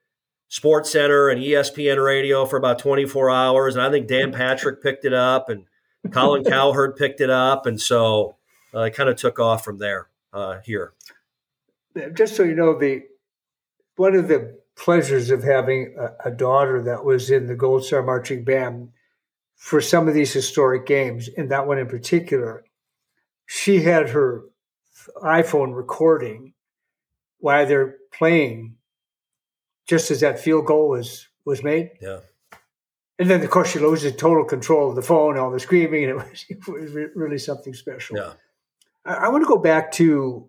[0.47, 3.75] Sports Center and ESPN radio for about 24 hours.
[3.75, 5.65] And I think Dan Patrick picked it up and
[6.13, 7.67] Colin Cowherd picked it up.
[7.67, 8.37] And so
[8.73, 10.93] uh, it kind of took off from there uh, here.
[12.15, 13.03] Just so you know, the
[13.97, 18.03] one of the pleasures of having a, a, daughter that was in the Gold Star
[18.03, 18.91] Marching Band
[19.63, 22.65] for some of these historic games, and that one in particular,
[23.47, 24.43] she had her
[25.23, 26.55] iPhone recording
[27.39, 28.75] while they're playing,
[29.87, 31.91] just as that field goal was was made.
[32.01, 32.19] Yeah.
[33.21, 36.11] And then, of course, she loses total control of the phone, all the screaming, and
[36.11, 38.17] it was, it was really something special.
[38.17, 38.33] Yeah.
[39.05, 40.49] I, I want to go back to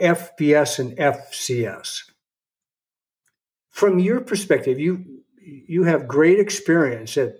[0.00, 2.10] FBS and FCS.
[3.68, 5.19] From your perspective, you
[5.66, 7.34] you have great experience at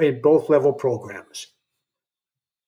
[0.00, 1.48] in both level programs.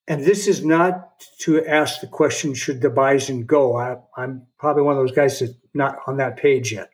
[0.09, 3.77] And this is not to ask the question, should the Bison go?
[3.77, 6.91] I, am probably one of those guys that's not on that page yet.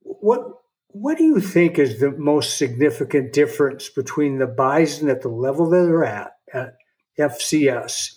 [0.00, 0.40] What
[0.88, 5.68] what do you think is the most significant difference between the Bison at the level
[5.70, 6.76] that they're at, at
[7.18, 8.12] FCS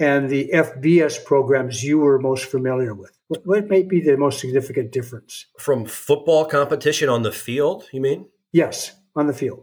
[0.00, 3.16] and the FBS programs you were most familiar with?
[3.28, 5.46] What, what might be the most significant difference?
[5.58, 8.26] From football competition on the field, you mean?
[8.50, 9.62] Yes, on the field.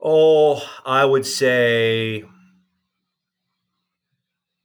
[0.00, 2.24] Oh, I would say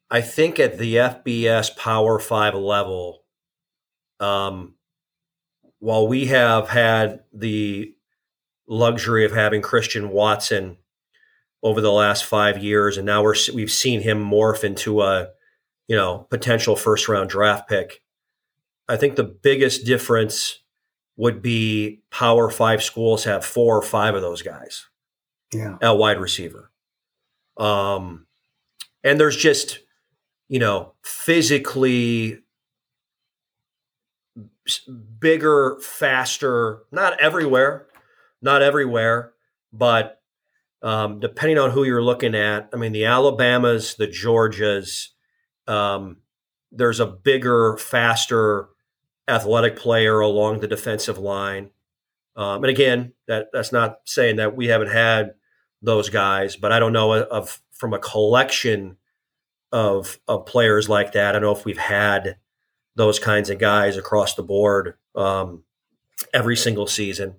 [0.10, 3.24] I think at the FBS Power Five level,
[4.20, 4.76] um,
[5.80, 7.96] while we have had the
[8.68, 10.78] luxury of having Christian Watson
[11.64, 15.30] over the last five years, and now we're we've seen him morph into a
[15.88, 18.02] you know potential first round draft pick.
[18.88, 20.60] I think the biggest difference
[21.16, 24.88] would be Power Five schools have four or five of those guys.
[25.54, 26.72] Yeah, at wide receiver.
[27.58, 28.28] Um,
[29.04, 29.80] and there's just
[30.50, 32.40] you know physically
[35.20, 36.84] bigger, faster.
[36.92, 37.88] Not everywhere,
[38.42, 39.34] not everywhere,
[39.72, 40.23] but
[40.84, 42.70] um, depending on who you're looking at.
[42.74, 45.08] I mean, the Alabamas, the Georgias.
[45.66, 46.18] Um,
[46.72, 48.68] there's a bigger, faster,
[49.28, 51.70] athletic player along the defensive line.
[52.36, 55.36] Um, and again, that that's not saying that we haven't had
[55.82, 58.98] those guys, but I don't know of from a collection
[59.72, 61.30] of of players like that.
[61.30, 62.38] I don't know if we've had
[62.96, 65.64] those kinds of guys across the board um,
[66.34, 67.36] every single season.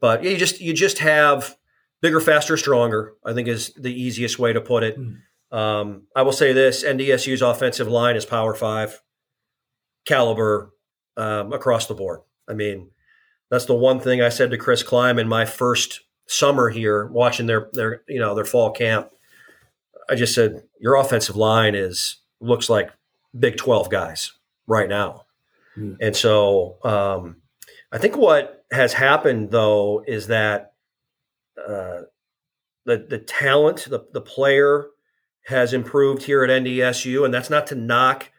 [0.00, 1.56] But you just you just have
[2.02, 3.14] bigger, faster, stronger.
[3.24, 4.98] I think is the easiest way to put it.
[4.98, 5.56] Mm.
[5.56, 9.00] Um, I will say this: NDSU's offensive line is Power Five
[10.04, 10.74] caliber
[11.16, 12.20] um, across the board.
[12.48, 12.90] I mean,
[13.50, 17.68] that's the one thing I said to Chris Klieman my first summer here, watching their
[17.72, 19.10] their you know their fall camp.
[20.10, 22.90] I just said your offensive line is looks like
[23.38, 24.32] Big Twelve guys
[24.66, 25.26] right now,
[25.76, 25.96] mm.
[26.00, 27.36] and so um,
[27.92, 30.71] I think what has happened though is that
[31.58, 32.02] uh,
[32.84, 34.88] the the talent, the the player
[35.46, 38.30] has improved here at NDSU, and that's not to knock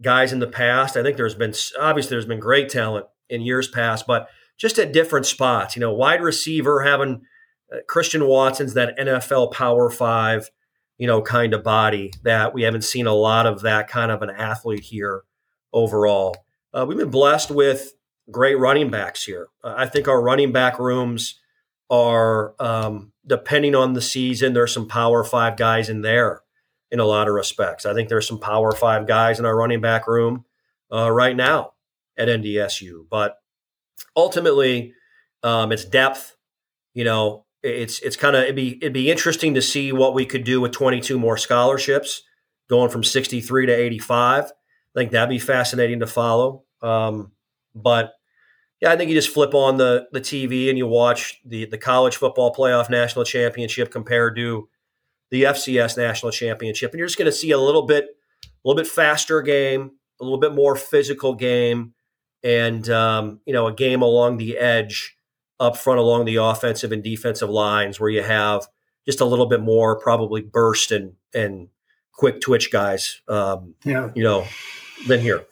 [0.00, 0.96] guys in the past.
[0.96, 4.92] I think there's been obviously there's been great talent in years past, but just at
[4.92, 5.76] different spots.
[5.76, 7.22] You know, wide receiver having
[7.72, 10.50] uh, Christian Watson's that NFL Power Five,
[10.98, 14.22] you know, kind of body that we haven't seen a lot of that kind of
[14.22, 15.22] an athlete here
[15.72, 16.36] overall.
[16.72, 17.92] Uh, we've been blessed with
[18.30, 19.48] great running backs here.
[19.62, 21.40] Uh, I think our running back rooms
[21.90, 24.52] are um, depending on the season.
[24.52, 26.42] There's some Power Five guys in there
[26.90, 27.86] in a lot of respects.
[27.86, 30.44] I think there's some Power Five guys in our running back room
[30.92, 31.72] uh, right now
[32.16, 33.36] at NDSU, but
[34.14, 34.94] ultimately,
[35.42, 36.36] um, it's depth.
[36.94, 40.24] You know, it's it's kind of it'd be it'd be interesting to see what we
[40.24, 42.22] could do with 22 more scholarships,
[42.68, 44.44] going from 63 to 85.
[44.44, 44.48] I
[44.94, 46.64] think that'd be fascinating to follow.
[46.82, 47.32] Um,
[47.74, 48.14] but
[48.80, 51.78] yeah, I think you just flip on the the TV and you watch the the
[51.78, 54.68] college football playoff national championship compared to
[55.30, 58.04] the FCS national championship, and you're just going to see a little bit
[58.44, 61.94] a little bit faster game, a little bit more physical game,
[62.42, 65.16] and um, you know a game along the edge
[65.58, 68.66] up front along the offensive and defensive lines where you have
[69.06, 71.68] just a little bit more probably burst and and
[72.12, 73.22] quick twitch guys.
[73.26, 74.46] Um, yeah, you know,
[75.06, 75.46] than here.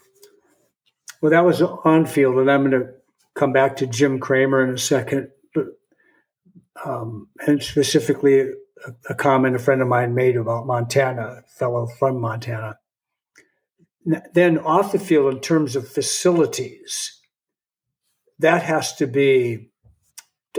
[1.23, 2.93] Well, that was on field, and I'm going to
[3.35, 5.67] come back to Jim Kramer in a second, but
[6.85, 8.53] um, and specifically a,
[9.09, 12.79] a, comment a friend of mine made about Montana, a fellow from Montana.
[14.35, 17.21] Then off the field, in terms of facilities,
[18.39, 19.71] that has to be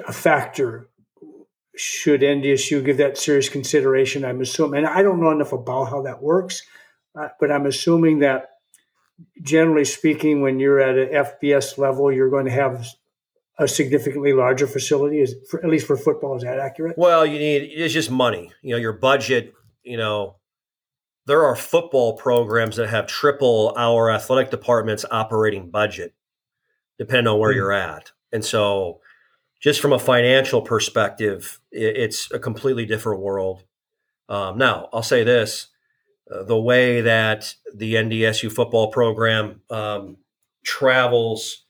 [0.08, 0.90] a factor.
[1.78, 4.26] Should NDSU give that serious consideration?
[4.26, 6.64] I'm assuming, and I don't know enough about how that works,
[7.20, 8.55] uh, but I'm assuming that
[9.42, 12.86] generally speaking, when you're at an FBS level, you're going to have
[13.58, 16.36] a significantly larger facility, is for, at least for football.
[16.36, 16.98] Is that accurate?
[16.98, 18.52] Well, you need it's just money.
[18.62, 19.54] You know, your budget.
[19.84, 20.38] You know,
[21.26, 26.14] there are football programs that have triple our athletic department's operating budget,
[26.98, 27.58] depending on where mm-hmm.
[27.58, 28.12] you're at.
[28.32, 29.00] And so,
[29.62, 33.64] just from a financial perspective, it's a completely different world.
[34.28, 35.68] Um, now, I'll say this:
[36.28, 40.18] the way that the NDSU football program um,
[40.64, 41.66] travels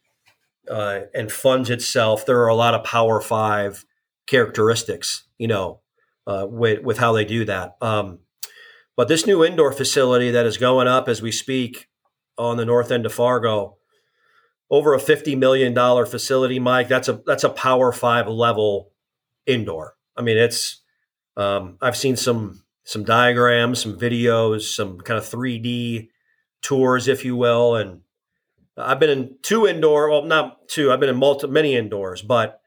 [0.69, 3.85] uh, and funds itself, there are a lot of Power Five
[4.27, 5.81] characteristics, you know,
[6.25, 7.75] uh, with with how they do that.
[7.81, 8.19] Um,
[8.95, 11.87] but this new indoor facility that is going up as we speak
[12.37, 13.77] on the north end of Fargo,
[14.69, 16.87] over a fifty million dollar facility, Mike.
[16.87, 18.91] That's a that's a Power Five level
[19.45, 19.95] indoor.
[20.15, 20.81] I mean, it's
[21.35, 26.09] um, I've seen some some diagrams, some videos, some kind of 3D
[26.61, 27.75] tours, if you will.
[27.75, 28.01] And
[28.77, 32.61] I've been in two indoor, well, not two, I've been in multi, many indoors, but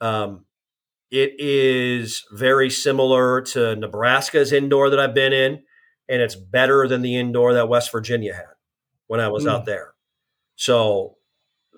[0.00, 0.46] um,
[1.10, 5.62] it is very similar to Nebraska's indoor that I've been in,
[6.08, 8.54] and it's better than the indoor that West Virginia had
[9.06, 9.50] when I was mm.
[9.50, 9.92] out there.
[10.56, 11.16] So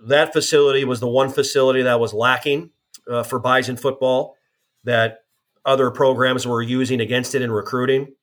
[0.07, 2.71] that facility was the one facility that was lacking
[3.11, 4.37] uh, for Bison football
[4.85, 5.19] that
[5.65, 8.15] other programs were using against it in recruiting.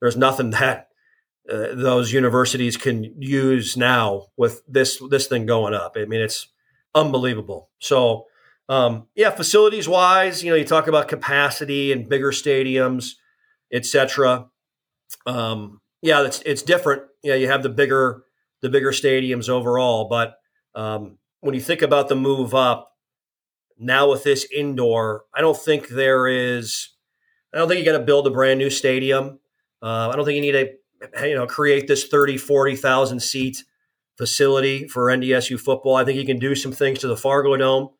[0.00, 0.88] There's nothing that
[1.50, 5.96] uh, those universities can use now with this this thing going up.
[5.96, 6.48] I mean, it's
[6.94, 7.70] unbelievable.
[7.78, 8.26] So,
[8.68, 13.12] um, yeah, facilities wise, you know, you talk about capacity and bigger stadiums,
[13.72, 14.46] etc.
[15.24, 17.02] Um, yeah, it's it's different.
[17.22, 18.24] Yeah, you have the bigger
[18.62, 20.34] the bigger stadiums overall, but
[20.74, 22.95] um, when you think about the move up
[23.78, 26.90] now with this indoor, I don't think there is.
[27.52, 29.38] I don't think you got to build a brand new stadium.
[29.82, 30.78] Uh, I don't think you need
[31.12, 33.64] to, you know, create this 30, 40,000 seat
[34.18, 35.96] facility for NDSU football.
[35.96, 37.90] I think you can do some things to the Fargo Dome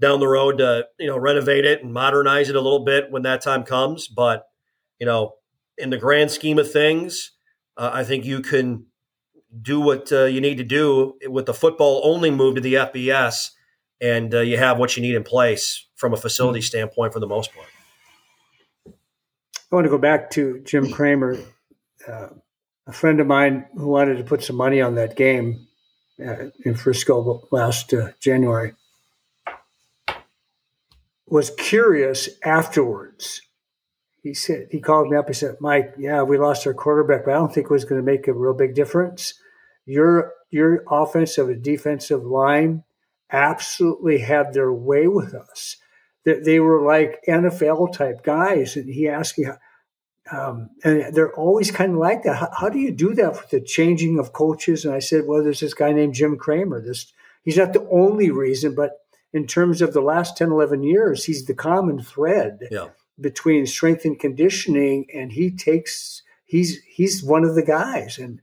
[0.00, 3.22] down the road to, you know, renovate it and modernize it a little bit when
[3.22, 4.08] that time comes.
[4.08, 4.44] But,
[4.98, 5.34] you know,
[5.78, 7.32] in the grand scheme of things,
[7.76, 8.86] uh, I think you can
[9.60, 13.50] do what uh, you need to do with the football only move to the FBS,
[14.04, 16.64] and uh, you have what you need in place from a facility mm-hmm.
[16.64, 17.68] standpoint for the most part.
[18.86, 21.38] I want to go back to Jim Kramer,
[22.06, 22.28] uh,
[22.86, 25.66] a friend of mine who wanted to put some money on that game
[26.24, 28.74] uh, in Frisco last uh, January.
[31.26, 33.40] Was curious afterwards.
[34.22, 35.28] He said he called me up.
[35.28, 38.00] He said, "Mike, yeah, we lost our quarterback, but I don't think it was going
[38.00, 39.34] to make a real big difference."
[39.86, 42.84] your your offensive and defensive line
[43.34, 45.76] absolutely had their way with us.
[46.24, 49.46] They, they were like NFL type guys, and he asked me,
[50.32, 52.36] um, and they're always kind of like that.
[52.36, 54.84] How, how, do you do that with the changing of coaches?
[54.84, 56.80] And I said, well, there's this guy named Jim Kramer.
[56.80, 57.12] This
[57.42, 58.92] he's not the only reason, but
[59.34, 62.88] in terms of the last 10, 11 years, he's the common thread yeah.
[63.20, 68.40] between strength and conditioning, and he takes he's he's one of the guys and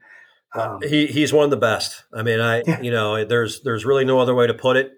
[0.53, 2.03] um, he he's one of the best.
[2.13, 2.81] I mean, I yeah.
[2.81, 4.91] you know, there's there's really no other way to put it.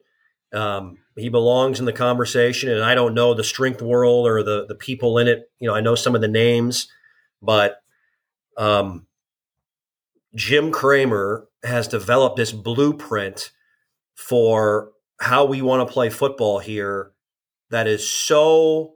[0.53, 4.65] Um, he belongs in the conversation, and I don't know the strength world or the
[4.67, 5.51] the people in it.
[5.59, 6.87] You know, I know some of the names,
[7.41, 7.77] but
[8.57, 9.07] um,
[10.35, 13.51] Jim Kramer has developed this blueprint
[14.15, 17.11] for how we want to play football here.
[17.69, 18.95] That is so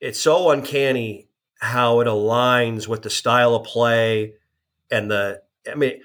[0.00, 1.28] it's so uncanny
[1.60, 4.34] how it aligns with the style of play
[4.90, 6.00] and the I mean,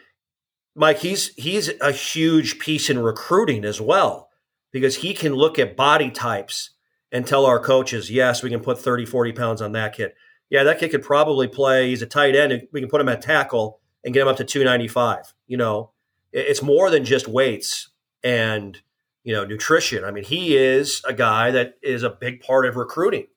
[0.76, 4.30] Mike, he's he's a huge piece in recruiting as well
[4.72, 6.72] because he can look at body types
[7.12, 10.14] and tell our coaches, yes, we can put 30, 40 pounds on that kid.
[10.50, 11.90] Yeah, that kid could probably play.
[11.90, 12.68] He's a tight end.
[12.72, 15.34] We can put him at tackle and get him up to 295.
[15.48, 15.92] You know,
[16.32, 17.90] it's more than just weights
[18.24, 18.80] and,
[19.24, 20.04] you know, nutrition.
[20.04, 23.28] I mean, he is a guy that is a big part of recruiting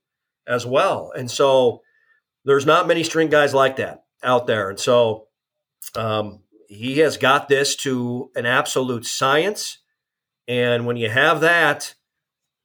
[0.46, 1.12] as well.
[1.16, 1.82] And so
[2.44, 4.70] there's not many string guys like that out there.
[4.70, 5.25] And so
[5.96, 9.78] um, he has got this to an absolute science.
[10.48, 11.94] And when you have that,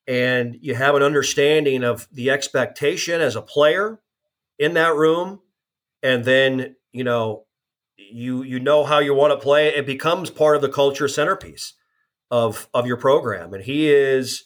[0.08, 4.02] and you have an understanding of the expectation as a player
[4.60, 5.40] in that room,
[6.04, 7.46] and then you know
[7.98, 11.74] you you know how you want to play, it becomes part of the culture centerpiece
[12.30, 13.54] of of your program.
[13.54, 14.46] And he is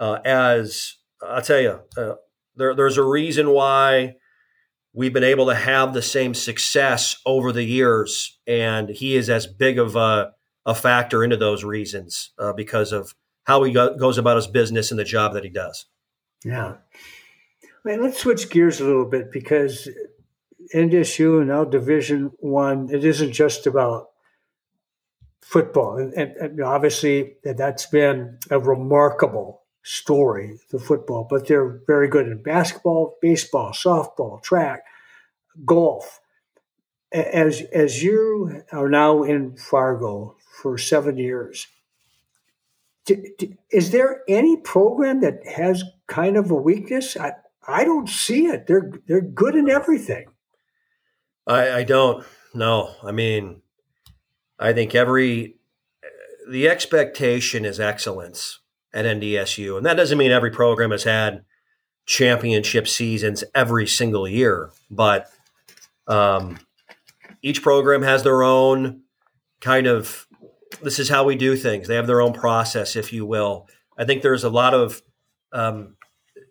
[0.00, 2.14] uh, as I'll tell you, uh,
[2.56, 4.16] there, there's a reason why
[4.94, 9.46] we've been able to have the same success over the years, and he is as
[9.46, 10.32] big of a,
[10.64, 14.90] a factor into those reasons uh, because of how he go, goes about his business
[14.90, 15.86] and the job that he does.
[16.44, 16.76] Yeah.
[17.84, 19.88] Man, let's switch gears a little bit because
[20.74, 24.10] NDSU and now Division One, it isn't just about
[25.42, 32.08] football, and, and, and obviously that's been a remarkable story, the football, but they're very
[32.08, 34.84] good in basketball, baseball, softball, track,
[35.64, 36.20] golf.
[37.12, 41.68] As as you are now in Fargo for seven years,
[43.70, 47.16] is there any program that has kind of a weakness?
[47.16, 47.34] I,
[47.68, 48.66] I don't see it.
[48.66, 50.26] They're they're good in everything.
[51.46, 52.24] I, I don't.
[52.52, 53.62] No, I mean,
[54.58, 55.56] I think every
[56.50, 58.58] the expectation is excellence
[58.94, 59.76] at NDSU.
[59.76, 61.44] And that doesn't mean every program has had
[62.06, 65.30] championship seasons every single year, but
[66.06, 66.58] um,
[67.42, 69.02] each program has their own
[69.60, 70.26] kind of
[70.82, 71.88] this is how we do things.
[71.88, 73.68] They have their own process, if you will.
[73.96, 75.02] I think there's a lot of
[75.52, 75.96] um,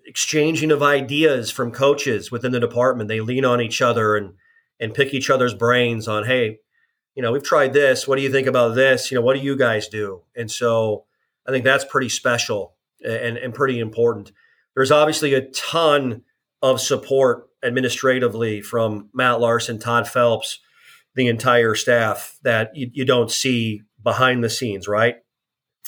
[0.06, 3.10] exchanging of ideas from coaches within the department.
[3.10, 4.34] They lean on each other and
[4.80, 6.60] and pick each other's brains on, hey,
[7.16, 8.08] you know, we've tried this.
[8.08, 9.12] What do you think about this?
[9.12, 10.24] You know, what do you guys do?
[10.36, 11.06] And so
[11.48, 14.32] I think that's pretty special and, and pretty important.
[14.76, 16.24] There's obviously a ton
[16.62, 20.60] of support administratively from Matt Larsen, Todd Phelps,
[21.16, 25.16] the entire staff that you, you don't see behind the scenes, right?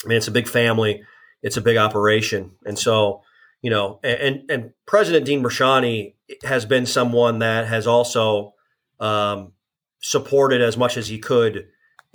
[0.03, 1.01] I mean, it's a big family,
[1.41, 3.21] it's a big operation, and so
[3.61, 8.53] you know, and and President Dean Bresciani has been someone that has also
[8.99, 9.53] um,
[10.01, 11.65] supported as much as he could.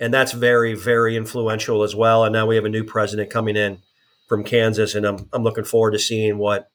[0.01, 2.25] And that's very, very influential as well.
[2.25, 3.83] And now we have a new president coming in
[4.27, 6.69] from Kansas, and I'm, I'm looking forward to seeing what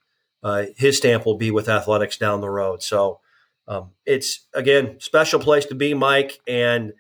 [0.44, 2.84] uh, his stamp will be with athletics down the road.
[2.84, 3.18] So
[3.66, 6.38] um, it's, again, special place to be, Mike.
[6.46, 6.92] And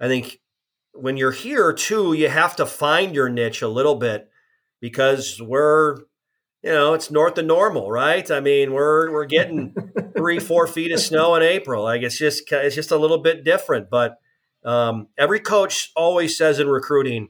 [0.00, 0.40] I think
[0.94, 4.30] when you're here, too, you have to find your niche a little bit
[4.80, 5.98] because we're
[6.62, 8.30] you know, it's north of normal, right?
[8.30, 9.74] I mean, we're we're getting
[10.16, 11.84] three, four feet of snow in April.
[11.84, 13.90] Like it's just it's just a little bit different.
[13.90, 14.18] But
[14.64, 17.28] um, every coach always says in recruiting,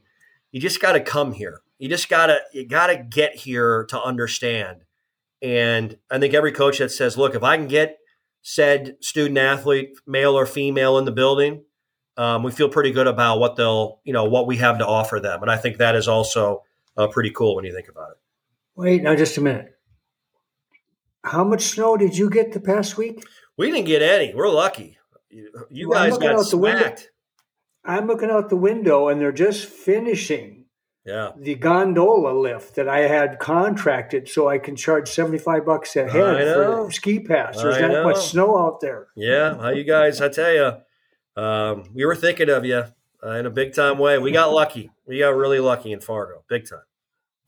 [0.51, 1.61] you just got to come here.
[1.77, 4.83] You just gotta you gotta get here to understand.
[5.41, 7.97] And I think every coach that says, look, if I can get
[8.41, 11.63] said student athlete, male or female, in the building,
[12.17, 15.19] um, we feel pretty good about what they'll, you know, what we have to offer
[15.19, 15.41] them.
[15.41, 16.63] And I think that is also
[16.95, 18.17] uh, pretty cool when you think about it.
[18.75, 19.77] Wait, now just a minute.
[21.23, 23.21] How much snow did you get the past week?
[23.57, 24.33] We didn't get any.
[24.33, 24.97] We're lucky.
[25.69, 27.09] You, well, guys got smacked.
[27.85, 30.65] I'm looking out the window, and they're just finishing
[31.05, 31.31] yeah.
[31.37, 36.09] the gondola lift that I had contracted, so I can charge seventy five bucks a
[36.09, 37.61] head for ski pass.
[37.61, 39.07] There's not much snow out there.
[39.15, 40.19] Yeah, how you guys?
[40.19, 42.85] I tell you, um, we were thinking of you
[43.23, 44.17] uh, in a big time way.
[44.17, 44.91] We got lucky.
[45.05, 46.79] We got really lucky in Fargo, big time.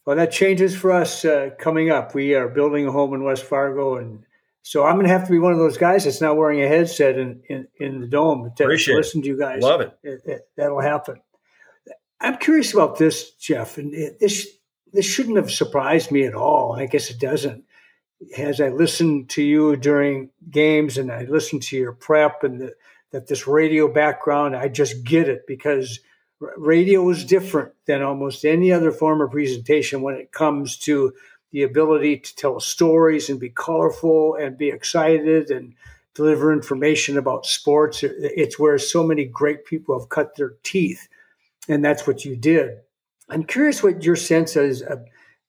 [0.06, 2.14] Well, that changes for us uh, coming up.
[2.14, 4.24] We are building a home in West Fargo, and
[4.70, 6.68] so I'm going to have to be one of those guys that's not wearing a
[6.68, 9.64] headset in, in, in the dome to, Appreciate listen to you guys.
[9.64, 9.98] Love it.
[10.04, 10.42] It, it.
[10.58, 11.22] That'll happen.
[12.20, 14.48] I'm curious about this, Jeff, and it, this
[14.92, 16.74] this shouldn't have surprised me at all.
[16.74, 17.64] I guess it doesn't.
[18.38, 22.74] As I listen to you during games and I listen to your prep and the,
[23.12, 26.00] that this radio background, I just get it because–
[26.40, 31.14] radio is different than almost any other form of presentation when it comes to
[31.52, 35.74] the ability to tell stories and be colorful and be excited and
[36.14, 38.04] deliver information about sports.
[38.04, 41.08] It's where so many great people have cut their teeth,
[41.70, 42.80] and that's what you did.
[43.30, 44.84] I'm curious what your sense is,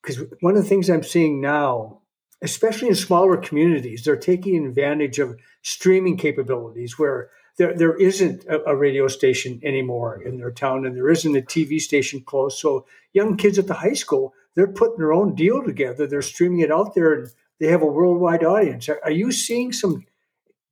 [0.02, 2.00] because uh, one of the things I'm seeing now,
[2.42, 8.62] especially in smaller communities, they're taking advantage of streaming capabilities where there, there isn't a,
[8.70, 12.60] a, radio station anymore in their town and there isn't a TV station close.
[12.60, 16.04] So young kids at the high school, they're putting their own deal together.
[16.04, 17.28] They're streaming it out there and
[17.60, 18.88] they have a worldwide audience.
[18.88, 20.04] Are, are you seeing some,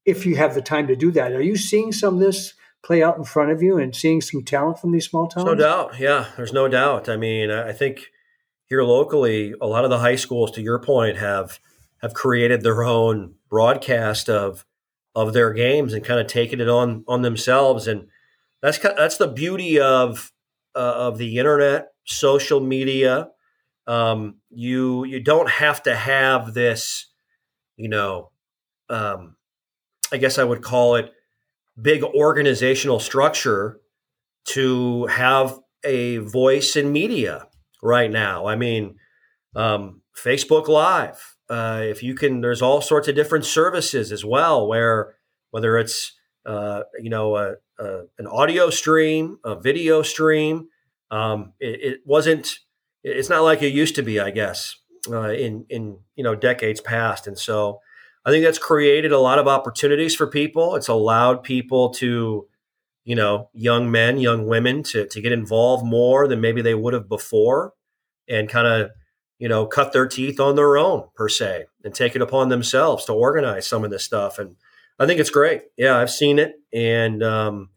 [0.04, 3.00] if you have the time to do that, are you seeing some of this play
[3.00, 5.46] out in front of you and seeing some talent from these small towns?
[5.46, 6.00] No doubt.
[6.00, 7.08] Yeah, there's no doubt.
[7.08, 8.10] I mean, I think
[8.64, 11.60] here locally, a lot of the high schools, to your point, have
[12.02, 14.66] have created their own broadcast of
[15.14, 17.86] of their games and kind of taking it on on themselves.
[17.86, 18.08] And
[18.60, 20.32] that's that's the beauty of
[20.74, 23.30] uh, of the internet, social media.
[23.86, 27.06] Um, you you don't have to have this,
[27.76, 28.30] you know,
[28.88, 29.36] um,
[30.12, 31.12] I guess I would call it
[31.80, 33.80] big organizational structure
[34.46, 37.48] to have a voice in media
[37.82, 38.46] right now.
[38.46, 38.96] I mean,
[39.54, 44.66] um, Facebook Live, uh, if you can, there's all sorts of different services as well,
[44.66, 45.14] where
[45.50, 46.12] whether it's
[46.44, 50.68] uh, you know a, a, an audio stream, a video stream,
[51.10, 52.58] um, it, it, wasn't.
[53.08, 54.76] It's not like it used to be, I guess,
[55.10, 57.80] uh, in in you know decades past, and so
[58.24, 60.76] I think that's created a lot of opportunities for people.
[60.76, 62.48] It's allowed people to
[63.04, 66.94] you know young men young women to, to get involved more than maybe they would
[66.94, 67.72] have before
[68.28, 68.90] and kind of
[69.38, 73.04] you know, cut their teeth on their own per se and take it upon themselves
[73.04, 74.38] to organize some of this stuff.
[74.38, 74.56] And
[74.98, 75.62] I think it's great.
[75.76, 77.70] Yeah, I've seen it and um,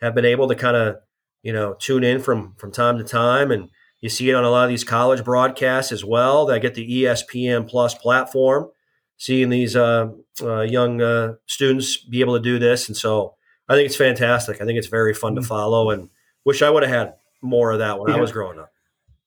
[0.00, 0.96] have been able to kind of,
[1.42, 3.50] you know, tune in from from time to time.
[3.50, 3.70] And
[4.00, 6.46] you see it on a lot of these college broadcasts as well.
[6.46, 8.70] That get the ESPN Plus platform,
[9.16, 10.08] seeing these uh,
[10.42, 12.88] uh, young uh, students be able to do this.
[12.88, 13.34] And so
[13.68, 14.60] I think it's fantastic.
[14.60, 15.48] I think it's very fun to mm-hmm.
[15.48, 16.08] follow and
[16.44, 18.16] wish I would have had more of that when yeah.
[18.16, 18.72] I was growing up.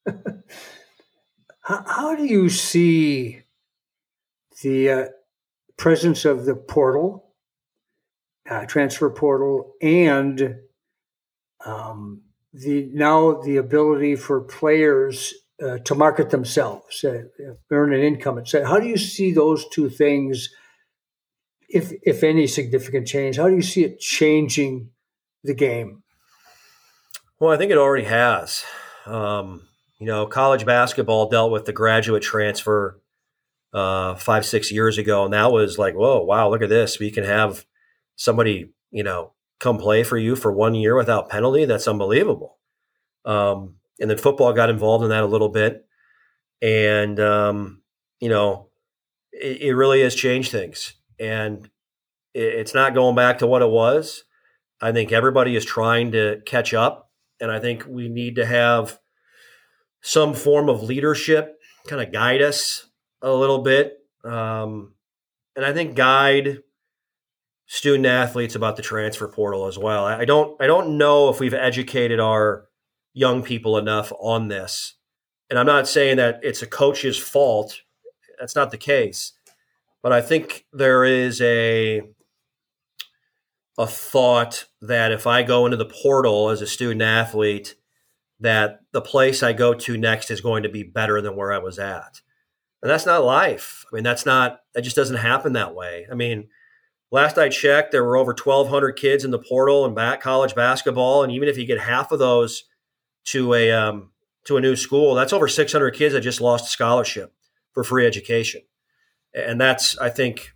[1.66, 3.44] How, how do you see
[4.62, 5.06] the uh,
[5.78, 7.34] presence of the portal,
[8.50, 10.58] uh, transfer portal, and
[11.66, 12.24] um,
[12.54, 15.34] the now the ability for players
[15.64, 17.24] uh, to market themselves, uh,
[17.72, 18.68] earn an income, and etc.
[18.68, 20.50] How do you see those two things,
[21.68, 23.38] if if any significant change?
[23.38, 24.90] How do you see it changing
[25.44, 26.04] the game?
[27.40, 28.64] Well, I think it already has.
[29.06, 29.68] Um,
[30.00, 33.02] you know, college basketball dealt with the graduate transfer
[33.74, 37.00] uh, five, six years ago, and that was like, whoa, wow, look at this.
[37.00, 37.66] We can have
[38.16, 39.34] somebody, you know,
[39.64, 41.66] come play for you for one year without penalty.
[41.66, 42.58] That's unbelievable.
[43.26, 45.86] Um, and then football got involved in that a little bit,
[46.62, 47.82] and um,
[48.20, 48.70] you know,
[49.32, 51.70] it, it, really has changed things, and
[52.34, 54.26] it, it's not going back to what it was.
[54.82, 57.10] I think everybody is trying to catch up.
[57.40, 59.00] And I think we need to have
[60.02, 61.58] some form of leadership
[61.88, 62.88] kind of guide us
[63.22, 63.98] a little bit.
[64.24, 64.94] Um,
[65.56, 66.60] and I think guide
[67.74, 70.06] student athletes about the transfer portal as well.
[70.06, 72.68] I don't I don't know if we've educated our
[73.16, 74.94] young people enough on this.
[75.50, 77.82] And I'm not saying that it's a coach's fault.
[78.40, 79.34] That's not the case.
[80.04, 82.04] But I think there is a
[83.80, 87.74] a thought that if I go into the portal as a student athlete,
[88.40, 91.58] that the place I go to next is going to be better than where I
[91.58, 92.22] was at.
[92.84, 93.84] And that's not life.
[93.92, 96.06] I mean, that's not, that just doesn't happen that way.
[96.12, 96.50] I mean,
[97.14, 101.24] last I checked, there were over 1,200 kids in the portal and back college basketball.
[101.24, 102.64] And even if you get half of those
[103.26, 104.10] to a, um,
[104.46, 107.32] to a new school, that's over 600 kids that just lost a scholarship
[107.72, 108.62] for free education.
[109.34, 110.54] And that's, I think,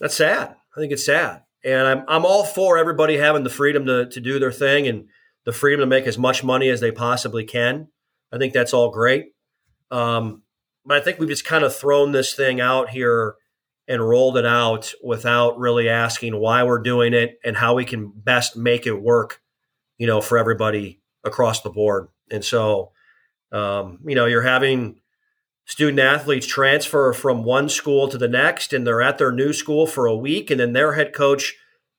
[0.00, 0.56] that's sad.
[0.74, 1.42] I think it's sad.
[1.62, 5.08] And I'm, I'm all for everybody having the freedom to, to do their thing and
[5.44, 7.88] the freedom to make as much money as they possibly can.
[8.32, 9.26] I think that's all great.
[9.90, 10.42] Um,
[10.86, 13.34] but I think we've just kind of thrown this thing out here
[13.88, 18.12] and rolled it out without really asking why we're doing it and how we can
[18.14, 19.40] best make it work,
[19.98, 22.08] you know, for everybody across the board.
[22.30, 22.92] And so,
[23.52, 25.00] um, you know, you're having
[25.66, 29.86] student athletes transfer from one school to the next and they're at their new school
[29.86, 31.54] for a week and then their head coach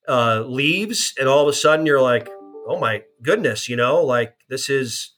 [0.08, 2.30] uh, leaves and all of a sudden you're like
[2.68, 5.14] oh my goodness you know like this is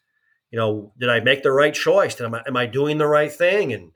[0.49, 3.31] you know did i make the right choice am I, am I doing the right
[3.31, 3.91] thing and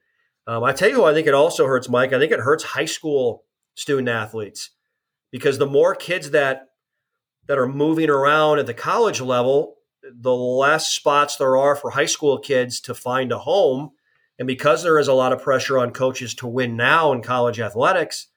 [0.48, 2.86] um, i tell you i think it also hurts mike i think it hurts high
[2.86, 3.44] school
[3.76, 4.72] student athletes
[5.32, 6.70] because the more kids that
[7.48, 12.06] that are moving around at the college level the less spots there are for high
[12.06, 13.92] school kids to find a home
[14.40, 17.60] and because there is a lot of pressure on coaches to win now in college
[17.60, 18.28] athletics,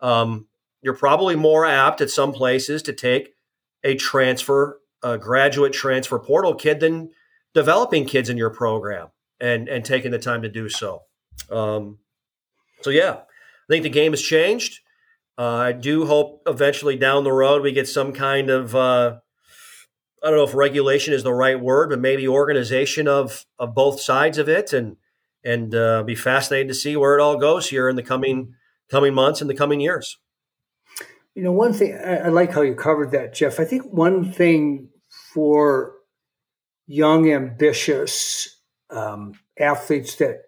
[0.00, 0.46] um,
[0.82, 3.34] you're probably more apt at some places to take
[3.82, 7.10] a transfer, a graduate transfer portal kid than
[7.54, 9.08] developing kids in your program
[9.40, 11.02] and and taking the time to do so.
[11.54, 11.98] Um,
[12.82, 14.80] so yeah, I think the game has changed.
[15.38, 19.16] Uh, I do hope eventually down the road we get some kind of uh,
[20.22, 24.00] I don't know if regulation is the right word, but maybe organization of of both
[24.00, 24.96] sides of it and
[25.44, 28.54] and uh, be fascinated to see where it all goes here in the coming
[28.90, 30.18] coming months and the coming years.
[31.34, 33.60] You know, one thing I, I like how you covered that, Jeff.
[33.60, 34.88] I think one thing
[35.32, 35.94] for
[36.86, 40.43] young, ambitious um, athletes that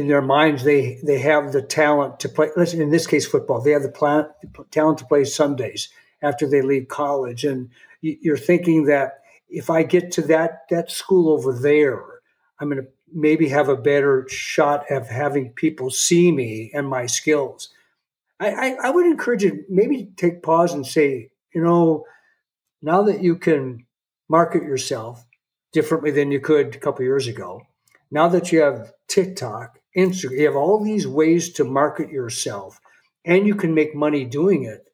[0.00, 2.50] in their minds they they have the talent to play.
[2.56, 3.60] Listen, In this case, football.
[3.60, 4.26] They have the plan,
[4.70, 5.88] talent to play Sundays
[6.22, 7.70] after they leave college, and
[8.00, 12.02] you're thinking that if I get to that that school over there,
[12.58, 17.06] I'm going to maybe have a better shot of having people see me and my
[17.06, 17.68] skills.
[18.38, 22.04] I, I, I would encourage you maybe take pause and say, you know,
[22.80, 23.84] now that you can
[24.28, 25.26] market yourself
[25.72, 27.62] differently than you could a couple years ago,
[28.10, 32.80] now that you have TikTok, Instagram, you have all these ways to market yourself
[33.24, 34.86] and you can make money doing it.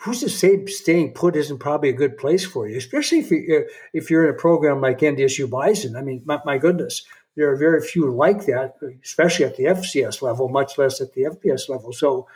[0.00, 3.66] Who's to say staying put isn't probably a good place for you, especially if you're,
[3.92, 5.96] if you're in a program like NDSU Bison?
[5.96, 7.04] I mean, my, my goodness,
[7.34, 11.22] there are very few like that, especially at the FCS level, much less at the
[11.22, 11.92] FBS level.
[11.92, 12.26] So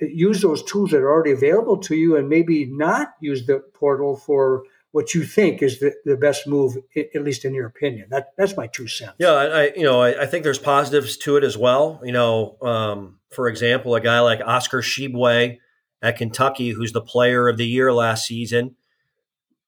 [0.00, 3.60] uh, use those tools that are already available to you and maybe not use the
[3.74, 8.08] portal for what you think is the, the best move, at least in your opinion.
[8.10, 9.14] That that's my two cents.
[9.18, 12.00] Yeah, I you know I, I think there's positives to it as well.
[12.02, 15.58] You know, um, for example, a guy like Oscar Tshiebwe
[16.02, 18.76] at Kentucky, who's the Player of the Year last season,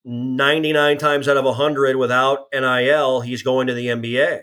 [0.05, 4.43] 99 times out of 100 without NIL, he's going to the NBA.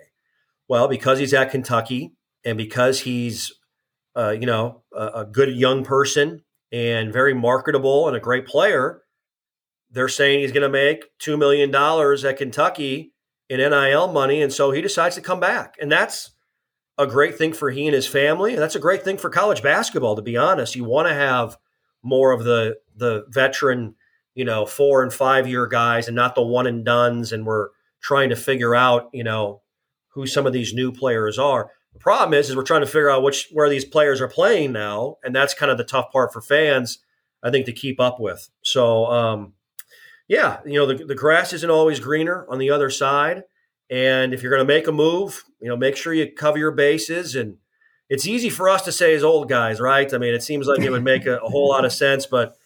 [0.68, 2.14] Well, because he's at Kentucky
[2.44, 3.54] and because he's,
[4.16, 9.02] uh, you know, a, a, good young person and very marketable and a great player,
[9.92, 13.14] they're saying he's going to make $2 million at Kentucky
[13.50, 14.42] in NIL money.
[14.42, 15.76] And so he decides to come back.
[15.82, 16.32] And that's
[16.98, 18.54] a great thing for he and his family.
[18.54, 20.76] And that's a great thing for college basketball, to be honest.
[20.76, 21.58] You want to have
[22.04, 23.96] more of the, the veteran,
[24.36, 27.32] you know, four and five year guys and not the one and duns.
[27.32, 27.70] And we're
[28.02, 29.62] trying to figure out, you know,
[30.10, 31.72] who some of these new players are.
[31.94, 34.72] The problem is, is we're trying to figure out which where these players are playing
[34.72, 37.00] now, and that's kind of the tough part for fans,
[37.42, 38.50] I think, to keep up with.
[38.62, 39.54] So, um,
[40.28, 43.44] yeah, you know, the, the grass isn't always greener on the other side,
[43.90, 46.72] and if you're going to make a move, you know, make sure you cover your
[46.72, 47.36] bases.
[47.36, 47.58] And
[48.10, 50.14] it's easy for us to say as old guys, right?
[50.14, 52.58] I mean, it seems like it would make a, a whole lot of sense, but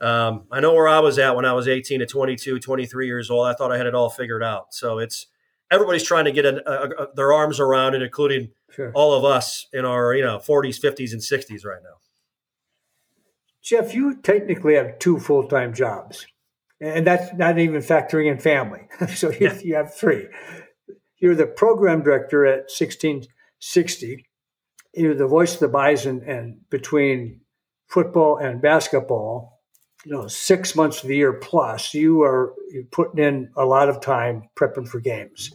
[0.00, 3.30] um, I know where I was at when I was 18 to 22, 23 years
[3.30, 3.46] old.
[3.46, 4.74] I thought I had it all figured out.
[4.74, 5.26] So it's
[5.70, 8.92] everybody's trying to get a, a, a, their arms around it, including sure.
[8.94, 11.96] all of us in our you know 40s, 50s, and 60s right now.
[13.62, 16.26] Jeff, you technically have two full time jobs.
[16.80, 18.88] And that's not even factoring in family.
[19.14, 19.58] so you, yeah.
[19.62, 20.26] you have three.
[21.18, 24.26] You're the program director at 1660.
[24.94, 27.40] You're the voice of the Bison, and between
[27.88, 29.60] football and basketball,
[30.04, 32.54] you know, six months of the year plus, you are
[32.92, 35.52] putting in a lot of time prepping for games.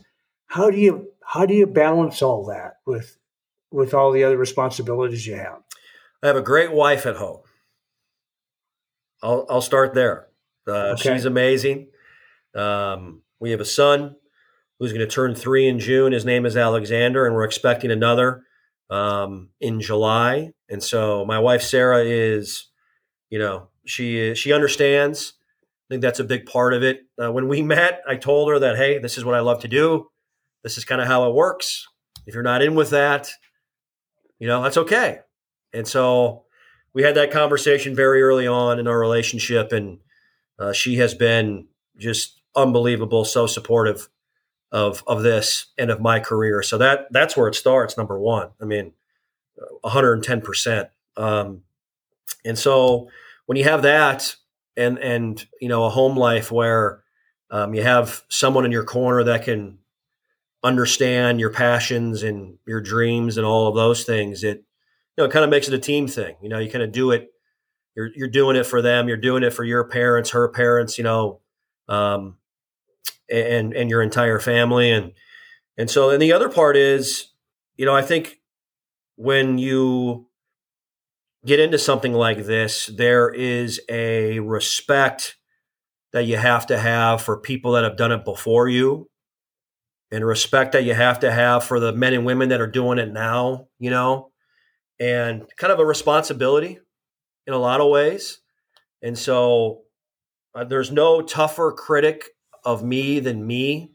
[0.47, 3.17] How do you how do you balance all that with
[3.71, 5.61] with all the other responsibilities you have?
[6.21, 7.41] I have a great wife at home.
[9.23, 10.27] I'll I'll start there.
[10.71, 11.13] Uh, okay.
[11.13, 11.87] She's amazing.
[12.55, 14.15] Um, we have a son
[14.79, 16.11] who's going to turn three in June.
[16.11, 18.43] His name is Alexander, and we're expecting another
[18.89, 20.51] um, in July.
[20.69, 22.67] And so my wife Sarah is,
[23.29, 25.33] you know, she she understands.
[25.89, 27.01] I think that's a big part of it.
[27.21, 29.67] Uh, when we met, I told her that hey, this is what I love to
[29.67, 30.07] do.
[30.63, 31.87] This is kind of how it works.
[32.25, 33.29] If you're not in with that,
[34.39, 35.19] you know, that's okay.
[35.73, 36.45] And so
[36.93, 39.99] we had that conversation very early on in our relationship, and
[40.61, 44.09] uh, she has been just unbelievable, so supportive
[44.71, 46.61] of of this and of my career.
[46.61, 47.97] So that that's where it starts.
[47.97, 48.93] Number one, I mean,
[49.81, 50.89] 110 percent.
[51.17, 51.63] Um,
[52.45, 53.09] and so
[53.47, 54.35] when you have that,
[54.77, 57.03] and and you know a home life where
[57.49, 59.79] um, you have someone in your corner that can
[60.63, 64.63] understand your passions and your dreams and all of those things, it you
[65.17, 66.35] know it kind of makes it a team thing.
[66.41, 67.31] You know, you kind of do it.
[67.95, 69.07] You're you're doing it for them.
[69.07, 70.97] You're doing it for your parents, her parents.
[70.97, 71.41] You know,
[71.87, 72.37] um,
[73.31, 75.13] and and your entire family and
[75.77, 77.29] and so and the other part is
[77.75, 78.39] you know i think
[79.15, 80.27] when you
[81.45, 85.37] get into something like this there is a respect
[86.13, 89.07] that you have to have for people that have done it before you
[90.11, 92.99] and respect that you have to have for the men and women that are doing
[92.99, 94.29] it now you know
[94.99, 96.79] and kind of a responsibility
[97.47, 98.39] in a lot of ways
[99.01, 99.81] and so
[100.53, 102.29] uh, there's no tougher critic
[102.63, 103.91] of me than me.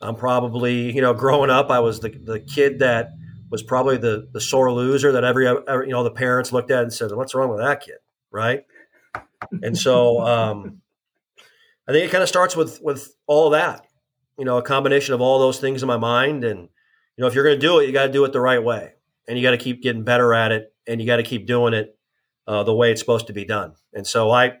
[0.00, 3.10] I'm probably, you know, growing up, I was the, the kid that
[3.50, 6.82] was probably the, the sore loser that every, every, you know, the parents looked at
[6.82, 7.96] and said, what's wrong with that kid?
[8.30, 8.64] Right.
[9.62, 10.82] And so, um,
[11.88, 13.86] I think it kind of starts with, with all that,
[14.38, 16.44] you know, a combination of all those things in my mind.
[16.44, 18.40] And, you know, if you're going to do it, you got to do it the
[18.40, 18.92] right way
[19.26, 21.72] and you got to keep getting better at it and you got to keep doing
[21.74, 21.95] it
[22.46, 23.74] uh, the way it's supposed to be done.
[23.92, 24.52] And so I, you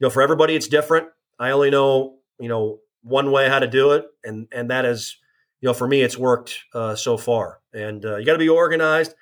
[0.00, 1.08] know, for everybody, it's different.
[1.38, 5.16] I only know, you know, one way how to do it, and and that is,
[5.60, 7.60] you know, for me, it's worked uh, so far.
[7.72, 9.14] And uh, you got to be organized.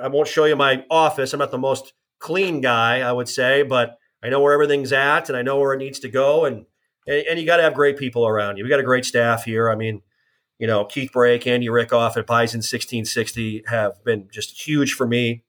[0.00, 1.32] I won't show you my office.
[1.32, 5.28] I'm not the most clean guy, I would say, but I know where everything's at,
[5.28, 6.44] and I know where it needs to go.
[6.44, 6.66] And
[7.06, 8.64] and, and you got to have great people around you.
[8.64, 9.70] We got a great staff here.
[9.70, 10.02] I mean,
[10.58, 15.42] you know, Keith Brake, Andy Rickoff at Bison 1660 have been just huge for me,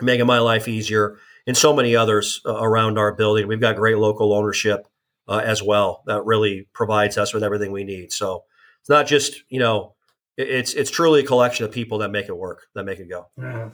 [0.00, 3.46] making my life easier, and so many others uh, around our building.
[3.46, 4.86] We've got great local ownership
[5.28, 8.12] uh, as well that really provides us with everything we need.
[8.12, 8.44] So
[8.80, 9.94] it's not just you know
[10.36, 13.26] it's it's truly a collection of people that make it work, that make it go.
[13.38, 13.70] Yeah.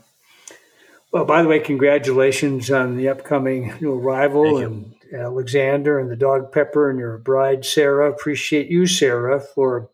[1.12, 6.52] Well, by the way, congratulations on the upcoming new arrival and Alexander and the dog
[6.52, 8.10] Pepper and your bride Sarah.
[8.10, 9.90] Appreciate you, Sarah, for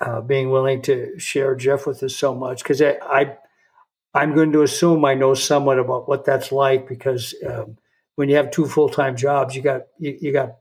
[0.00, 3.36] uh, being willing to share Jeff with us so much because I, I
[4.14, 7.76] I'm going to assume I know somewhat about what that's like because um,
[8.14, 10.56] when you have two full time jobs, you got you, you, got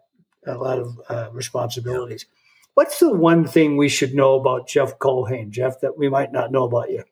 [0.45, 2.25] a lot of uh, responsibilities.
[2.73, 6.51] What's the one thing we should know about Jeff Culhane, Jeff, that we might not
[6.51, 7.03] know about you?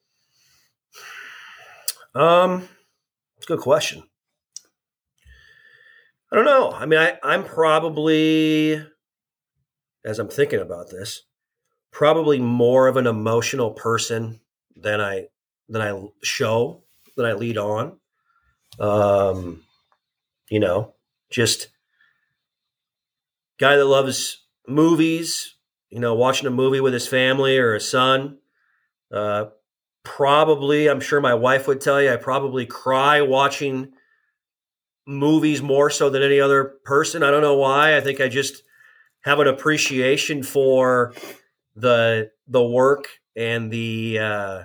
[2.14, 2.70] Um,
[3.42, 4.04] a good question.
[6.32, 6.72] I don't know.
[6.72, 8.84] I mean, I, I'm probably,
[10.04, 11.24] as I'm thinking about this,
[11.92, 14.42] probably more of an emotional person
[14.76, 15.28] than I
[15.70, 16.84] than I show,
[17.18, 17.98] that I lead on.
[18.80, 19.64] Um,
[20.50, 20.94] you know,
[21.30, 21.70] just
[23.60, 25.56] guy that loves movies,
[25.90, 28.38] you know, watching a movie with his family or his son.
[29.12, 29.46] Uh,
[30.04, 33.94] probably, I'm sure my wife would tell you, I probably cry watching
[35.08, 37.24] movies more so than any other person.
[37.24, 37.96] I don't know why.
[37.96, 38.64] I think I just
[39.22, 41.14] have an appreciation for
[41.76, 44.64] the the work and the uh,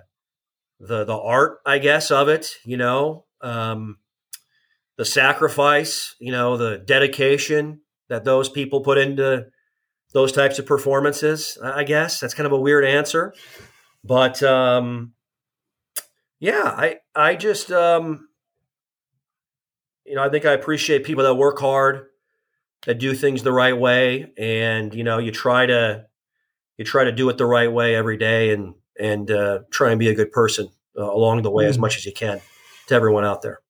[0.81, 2.57] the the art, I guess, of it.
[2.65, 3.99] You know, um,
[4.97, 6.17] the sacrifice.
[6.19, 9.47] You know, the dedication that those people put into
[10.13, 11.59] those types of performances.
[11.63, 13.33] I guess that's kind of a weird answer,
[14.03, 15.13] but um,
[16.41, 18.29] yeah, I I just um,
[20.05, 22.07] you know I think I appreciate people that work hard,
[22.87, 26.07] that do things the right way, and you know you try to
[26.79, 29.99] you try to do it the right way every day, and and uh, try and
[29.99, 31.71] be a good person uh, along the way mm-hmm.
[31.71, 32.41] as much as you can
[32.87, 33.61] to everyone out there.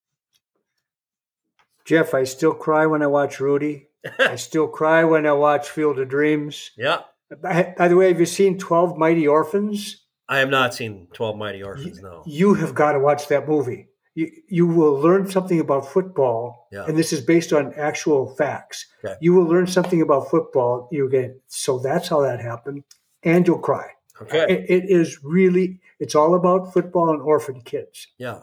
[1.84, 5.98] Jeff, I still cry when I watch Rudy I still cry when I watch Field
[5.98, 6.70] of Dreams.
[6.76, 7.00] Yeah.
[7.42, 10.04] By, by the way, have you seen 12 Mighty Orphans?
[10.28, 12.22] I have not seen 12 Mighty Orphans, no.
[12.26, 13.88] You have got to watch that movie.
[14.14, 16.84] You, you will learn something about football, Yeah.
[16.86, 18.86] and this is based on actual facts.
[19.04, 19.14] Okay.
[19.20, 20.88] You will learn something about football.
[20.90, 22.84] You get so that's how that happened,
[23.22, 23.90] and you'll cry.
[24.22, 24.46] Okay.
[24.52, 28.06] It, it is really it's all about football and orphan kids.
[28.18, 28.40] Yeah.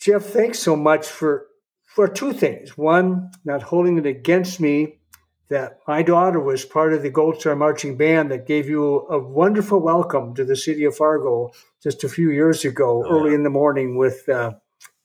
[0.00, 1.46] Jeff, thanks so much for
[1.84, 2.76] for two things.
[2.76, 4.98] One, not holding it against me
[5.48, 9.18] that my daughter was part of the Gold Star Marching Band that gave you a
[9.18, 11.52] wonderful welcome to the city of Fargo
[11.82, 13.36] just a few years ago, Oh, early yeah.
[13.36, 14.52] in the morning with uh,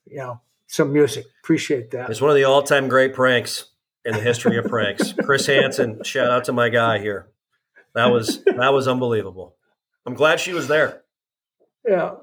[0.06, 1.26] you know some music.
[1.44, 2.10] Appreciate that.
[2.10, 3.66] It's one of the all time great pranks
[4.06, 5.14] in the history of pranks.
[5.14, 7.28] Chris Hansen, shout out to my guy here.
[7.96, 9.56] That was that was unbelievable.
[10.06, 11.04] I'm glad she was there.
[11.88, 12.16] Yeah.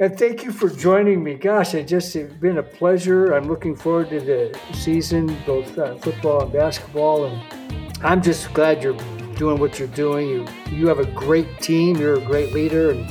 [0.00, 1.34] And thank you for joining me.
[1.34, 3.32] Gosh, it just it's been a pleasure.
[3.32, 8.82] I'm looking forward to the season, both uh, football and basketball, and I'm just glad
[8.82, 8.98] you're
[9.36, 10.28] doing what you're doing.
[10.28, 11.96] You you have a great team.
[11.96, 13.08] You're a great leader, and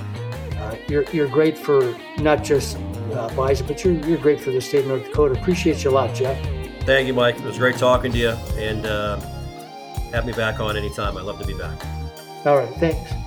[0.58, 2.78] uh, you're you're great for not just
[3.14, 5.40] uh, Bison, but you're you're great for the state of North Dakota.
[5.40, 6.38] Appreciate you a lot, Jeff.
[6.82, 7.38] Thank you, Mike.
[7.38, 9.22] It was great talking to you, and uh,
[10.14, 11.18] have me back on anytime.
[11.18, 11.84] I'd love to be back.
[12.46, 13.23] All right, thanks.